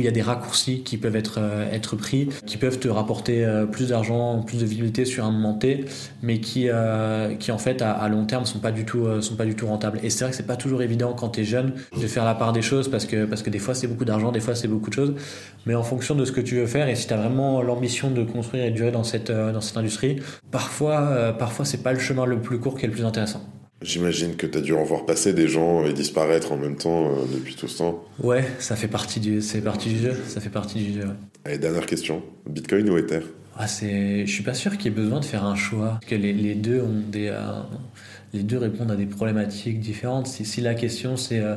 il 0.00 0.04
y 0.06 0.08
a 0.08 0.10
des 0.10 0.22
raccourcis 0.22 0.82
qui 0.82 0.96
peuvent 0.96 1.16
être 1.16 1.38
être 1.70 1.96
pris 1.96 2.30
qui 2.46 2.56
peuvent 2.56 2.78
te 2.78 2.88
rapporter 2.88 3.46
plus 3.70 3.90
d'argent 3.90 4.40
plus 4.40 4.60
de 4.60 4.64
visibilité 4.64 5.04
sur 5.04 5.26
un 5.26 5.30
moment 5.30 5.52
T 5.52 5.84
mais 6.22 6.40
qui 6.40 6.68
qui 7.38 7.52
en 7.52 7.58
fait 7.58 7.82
à, 7.82 8.08
long 8.08 8.24
terme 8.24 8.46
sont 8.46 8.60
pas 8.60 8.72
du 8.72 8.86
tout 8.86 9.06
sont 9.20 9.36
pas 9.36 9.44
du 9.44 9.54
tout 9.54 9.66
rentables. 9.66 10.00
Et 10.02 10.08
c'est 10.08 10.24
vrai 10.24 10.30
que 10.30 10.36
c'est 10.36 10.46
pas 10.46 10.56
toujours 10.56 10.80
évident 10.80 11.12
quand 11.12 11.28
tu 11.30 11.40
es 11.40 11.44
jeune 11.44 11.74
de 12.00 12.06
faire 12.06 12.24
la 12.24 12.34
part 12.34 12.54
des 12.54 12.62
choses 12.62 12.90
parce 12.90 13.04
que 13.04 13.26
parce 13.26 13.42
que 13.42 13.50
des 13.50 13.58
fois 13.58 13.74
c'est 13.74 13.86
beaucoup 13.86 14.06
d'argent 14.06 14.32
des 14.32 14.40
fois 14.40 14.54
c'est 14.62 14.68
beaucoup 14.68 14.90
de 14.90 14.94
choses. 14.94 15.14
Mais 15.66 15.74
en 15.74 15.82
fonction 15.82 16.14
de 16.14 16.24
ce 16.24 16.32
que 16.32 16.40
tu 16.40 16.56
veux 16.56 16.66
faire 16.66 16.88
et 16.88 16.96
si 16.96 17.06
tu 17.06 17.12
as 17.12 17.16
vraiment 17.16 17.62
l'ambition 17.62 18.10
de 18.10 18.24
construire 18.24 18.64
et 18.64 18.70
de 18.70 18.76
durer 18.76 18.90
dans 18.90 19.04
cette, 19.04 19.30
euh, 19.30 19.52
dans 19.52 19.60
cette 19.60 19.76
industrie, 19.76 20.20
parfois, 20.50 21.00
euh, 21.02 21.32
parfois 21.32 21.64
c'est 21.64 21.82
pas 21.82 21.92
le 21.92 21.98
chemin 21.98 22.26
le 22.26 22.40
plus 22.40 22.58
court 22.58 22.76
qui 22.76 22.84
est 22.84 22.88
le 22.88 22.94
plus 22.94 23.04
intéressant. 23.04 23.42
J'imagine 23.80 24.36
que 24.36 24.46
tu 24.46 24.58
as 24.58 24.60
dû 24.60 24.74
en 24.74 24.84
voir 24.84 25.06
passer 25.06 25.32
des 25.32 25.48
gens 25.48 25.84
et 25.84 25.92
disparaître 25.92 26.52
en 26.52 26.56
même 26.56 26.76
temps 26.76 27.10
euh, 27.10 27.14
depuis 27.32 27.54
tout 27.56 27.68
ce 27.68 27.78
temps. 27.78 28.04
Ouais, 28.22 28.44
ça 28.58 28.76
fait 28.76 28.88
partie 28.88 29.18
du, 29.18 29.42
c'est 29.42 29.60
partie 29.60 29.88
du 29.88 29.98
jeu. 29.98 30.14
Ça 30.28 30.40
fait 30.40 30.50
partie 30.50 30.78
du 30.78 31.00
jeu. 31.00 31.08
Allez, 31.44 31.58
dernière 31.58 31.86
question. 31.86 32.22
Bitcoin 32.48 32.88
ou 32.90 32.96
Ether? 32.96 33.20
Ah, 33.56 33.66
c'est, 33.66 34.24
je 34.24 34.32
suis 34.32 34.44
pas 34.44 34.54
sûr 34.54 34.78
qu'il 34.78 34.92
y 34.92 34.94
ait 34.94 34.96
besoin 34.96 35.20
de 35.20 35.24
faire 35.24 35.44
un 35.44 35.56
choix. 35.56 35.98
Parce 36.00 36.06
que 36.06 36.14
les, 36.14 36.32
les 36.32 36.54
deux 36.54 36.80
ont 36.80 37.02
des, 37.10 37.28
les 38.32 38.42
deux 38.42 38.58
répondent 38.58 38.90
à 38.90 38.96
des 38.96 39.06
problématiques 39.06 39.80
différentes. 39.80 40.26
Si, 40.26 40.44
si 40.44 40.60
la 40.60 40.74
question 40.74 41.16
c'est 41.16 41.40
euh, 41.40 41.56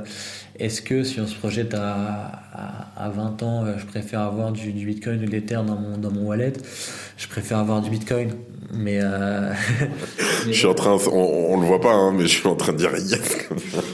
est-ce 0.59 0.81
que 0.81 1.03
si 1.03 1.19
on 1.19 1.27
se 1.27 1.35
projette 1.35 1.73
à, 1.73 2.41
à, 2.95 3.09
20 3.09 3.43
ans, 3.43 3.65
euh, 3.65 3.73
je 3.77 3.85
préfère 3.85 4.21
avoir 4.21 4.51
du, 4.51 4.71
du 4.73 4.85
Bitcoin 4.85 5.21
ou 5.21 5.25
de 5.25 5.31
l'Ether 5.31 5.59
dans 5.65 5.75
mon, 5.75 5.97
dans 5.97 6.11
mon 6.11 6.25
wallet, 6.27 6.53
je 7.17 7.27
préfère 7.27 7.59
avoir 7.59 7.81
du 7.81 7.89
Bitcoin. 7.89 8.31
Mais, 8.73 8.99
euh... 9.01 9.53
je 10.47 10.51
suis 10.51 10.65
en 10.65 10.73
train, 10.73 10.97
on, 11.11 11.53
on 11.53 11.61
le 11.61 11.65
voit 11.65 11.79
pas, 11.79 11.93
hein, 11.93 12.13
mais 12.13 12.23
je 12.23 12.39
suis 12.39 12.47
en 12.47 12.55
train 12.55 12.73
de 12.73 12.77
dire 12.77 12.91
yes. 12.91 13.49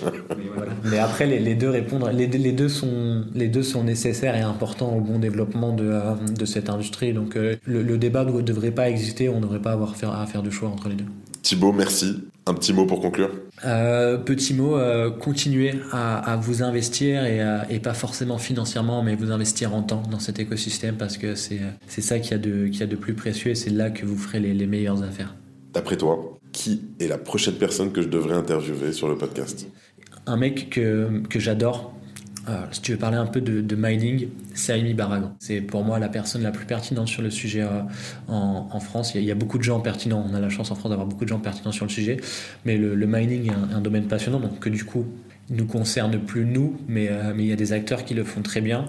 mais, 0.85 0.97
après, 0.97 1.27
les, 1.27 1.39
les, 1.39 1.55
deux 1.55 1.69
répondent, 1.69 2.09
les, 2.13 2.27
les, 2.27 2.51
deux 2.51 2.69
sont, 2.69 3.25
les 3.35 3.47
deux 3.47 3.63
sont 3.63 3.83
nécessaires 3.83 4.35
et 4.35 4.41
importants 4.41 4.95
au 4.95 5.01
bon 5.01 5.19
développement 5.19 5.73
de, 5.73 5.93
de 6.33 6.45
cette 6.45 6.69
industrie. 6.69 7.13
Donc 7.13 7.35
le, 7.35 7.59
le 7.65 7.97
débat 7.97 8.23
ne 8.23 8.41
devrait 8.41 8.71
pas 8.71 8.89
exister, 8.89 9.29
on 9.29 9.35
ne 9.35 9.41
devrait 9.41 9.61
pas 9.61 9.73
avoir 9.73 9.93
à 10.03 10.25
faire 10.25 10.41
de 10.41 10.49
choix 10.49 10.69
entre 10.69 10.89
les 10.89 10.95
deux. 10.95 11.05
Thibaut, 11.41 11.71
merci. 11.71 12.23
Un 12.45 12.53
petit 12.53 12.73
mot 12.73 12.85
pour 12.85 13.01
conclure 13.01 13.29
euh, 13.65 14.17
Petit 14.17 14.53
mot, 14.53 14.75
euh, 14.75 15.11
continuez 15.11 15.73
à, 15.91 16.37
vous 16.41 16.63
investir 16.63 17.23
et, 17.25 17.79
pas 17.79 17.93
forcément 17.93 18.37
financièrement, 18.37 19.03
mais 19.03 19.15
vous 19.15 19.31
investir 19.31 19.75
en 19.75 19.83
temps 19.83 20.03
dans 20.09 20.19
cet 20.19 20.39
écosystème 20.39 20.95
parce 20.95 21.17
que 21.17 21.35
c'est 21.35 21.61
ça 22.01 22.19
qu'il 22.19 22.31
y, 22.31 22.35
a 22.35 22.37
de, 22.37 22.67
y 22.67 22.83
a 22.83 22.87
de 22.87 22.95
plus 22.95 23.13
précieux 23.13 23.51
et 23.51 23.55
c'est 23.55 23.69
là 23.69 23.89
que 23.89 24.05
vous 24.05 24.17
ferez 24.17 24.39
les, 24.39 24.53
les 24.53 24.67
meilleures 24.67 25.03
affaires. 25.03 25.35
D'après 25.73 25.97
toi, 25.97 26.39
qui 26.51 26.81
est 26.99 27.07
la 27.07 27.17
prochaine 27.17 27.55
personne 27.55 27.91
que 27.91 28.01
je 28.01 28.07
devrais 28.07 28.35
interviewer 28.35 28.91
sur 28.91 29.07
le 29.07 29.17
podcast? 29.17 29.67
Un 30.25 30.37
mec 30.37 30.69
que, 30.69 31.21
que 31.29 31.39
j'adore, 31.39 31.93
si 32.71 32.81
tu 32.81 32.91
veux 32.93 32.97
parler 32.97 33.17
un 33.17 33.25
peu 33.25 33.41
de, 33.41 33.75
mining, 33.75 34.27
c'est 34.53 34.73
Amy. 34.73 34.95
C'est 35.39 35.61
pour 35.61 35.83
moi 35.83 35.99
la 35.99 36.09
personne 36.09 36.41
la 36.41 36.51
plus 36.51 36.65
pertinente 36.65 37.07
sur 37.07 37.21
le 37.21 37.29
sujet 37.29 37.61
euh, 37.61 37.81
en, 38.27 38.79
France. 38.79 39.13
Il 39.15 39.23
y, 39.23 39.31
a, 39.31 39.35
beaucoup 39.35 39.57
de 39.57 39.63
gens 39.63 39.79
pertinents. 39.79 40.25
On 40.29 40.33
a 40.33 40.39
la 40.39 40.49
chance 40.49 40.71
en 40.71 40.75
France 40.75 40.89
d'avoir 40.89 41.07
beaucoup 41.07 41.23
de 41.23 41.29
gens 41.29 41.39
pertinents 41.39 41.71
sur 41.71 41.85
le 41.85 41.91
sujet. 41.91 42.17
Mais 42.65 42.77
le, 42.77 43.05
mining 43.05 43.51
est 43.51 43.75
un, 43.75 43.81
domaine 43.81 44.05
passionnant, 44.05 44.39
donc 44.39 44.59
que 44.59 44.69
du 44.69 44.85
coup 44.85 45.05
nous 45.49 45.65
concerne 45.65 46.17
plus 46.17 46.45
nous, 46.45 46.77
mais, 46.87 47.09
euh, 47.09 47.33
il 47.37 47.45
y 47.45 47.51
a 47.51 47.57
des 47.57 47.73
acteurs 47.73 48.05
qui 48.05 48.13
le 48.13 48.23
font 48.23 48.41
très 48.41 48.61
bien. 48.61 48.85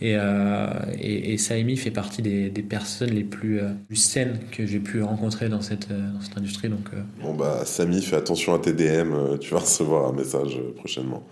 Et, 0.00 0.16
euh, 0.16 0.66
et, 0.98 1.36
fait 1.38 1.90
partie 1.92 2.20
des, 2.20 2.50
personnes 2.68 3.10
les 3.10 3.22
plus, 3.22 3.60
saines 3.94 4.40
que 4.50 4.66
j'ai 4.66 4.80
pu 4.80 5.02
rencontrer 5.02 5.48
dans 5.48 5.60
cette, 5.60 5.88
dans 5.88 6.20
cette 6.20 6.36
industrie. 6.36 6.68
Donc, 6.68 6.88
Bon 7.22 7.34
bah 7.34 7.62
Samy, 7.64 8.02
fais 8.02 8.16
attention 8.16 8.54
à 8.54 8.58
tes 8.58 8.72
DM, 8.72 9.38
tu 9.40 9.54
vas 9.54 9.60
recevoir 9.60 10.08
un 10.08 10.12
message 10.12 10.58
prochainement. 10.76 11.22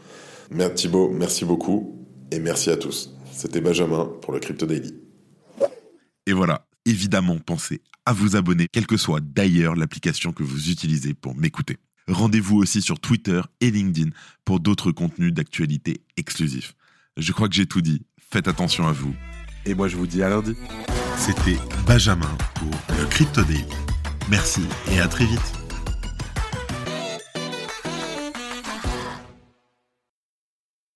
Merci 0.51 0.87
Thibaut, 0.87 1.11
merci 1.11 1.45
beaucoup 1.45 2.07
et 2.31 2.39
merci 2.39 2.71
à 2.71 2.77
tous. 2.77 3.15
C'était 3.33 3.61
Benjamin 3.61 4.11
pour 4.23 4.33
le 4.33 4.41
Crypto 4.41 4.67
Daily. 4.67 4.95
Et 6.27 6.33
voilà, 6.33 6.67
évidemment, 6.85 7.39
pensez 7.39 7.81
à 8.07 8.13
vous 8.13 8.37
abonner, 8.37 8.69
quelle 8.73 8.87
que 8.87 8.97
soit 8.97 9.21
d'ailleurs 9.21 9.77
l'application 9.77 10.33
que 10.33 10.43
vous 10.43 10.71
utilisez 10.71 11.13
pour 11.13 11.37
m'écouter. 11.37 11.77
Rendez-vous 12.09 12.57
aussi 12.57 12.81
sur 12.81 13.01
Twitter 13.01 13.43
et 13.61 13.71
LinkedIn 13.71 14.11
pour 14.47 14.61
d'autres 14.61 14.93
contenus 14.93 15.33
d'actualité 15.35 16.01
exclusifs. 16.17 16.75
Je 17.19 17.33
crois 17.33 17.49
que 17.49 17.55
j'ai 17.55 17.67
tout 17.67 17.83
dit. 17.83 18.07
Faites 18.31 18.49
attention 18.49 18.87
à 18.87 18.93
vous. 18.93 19.15
Et 19.67 19.75
moi, 19.75 19.89
je 19.89 19.97
vous 19.97 20.07
dis 20.07 20.23
à 20.23 20.31
lundi. 20.31 20.55
C'était 21.19 21.59
Benjamin 21.87 22.35
pour 22.55 22.71
le 22.99 23.05
Crypto 23.07 23.43
Daily. 23.43 23.65
Merci 24.31 24.63
et 24.91 25.01
à 25.01 25.09
très 25.09 25.27
vite. 25.27 25.58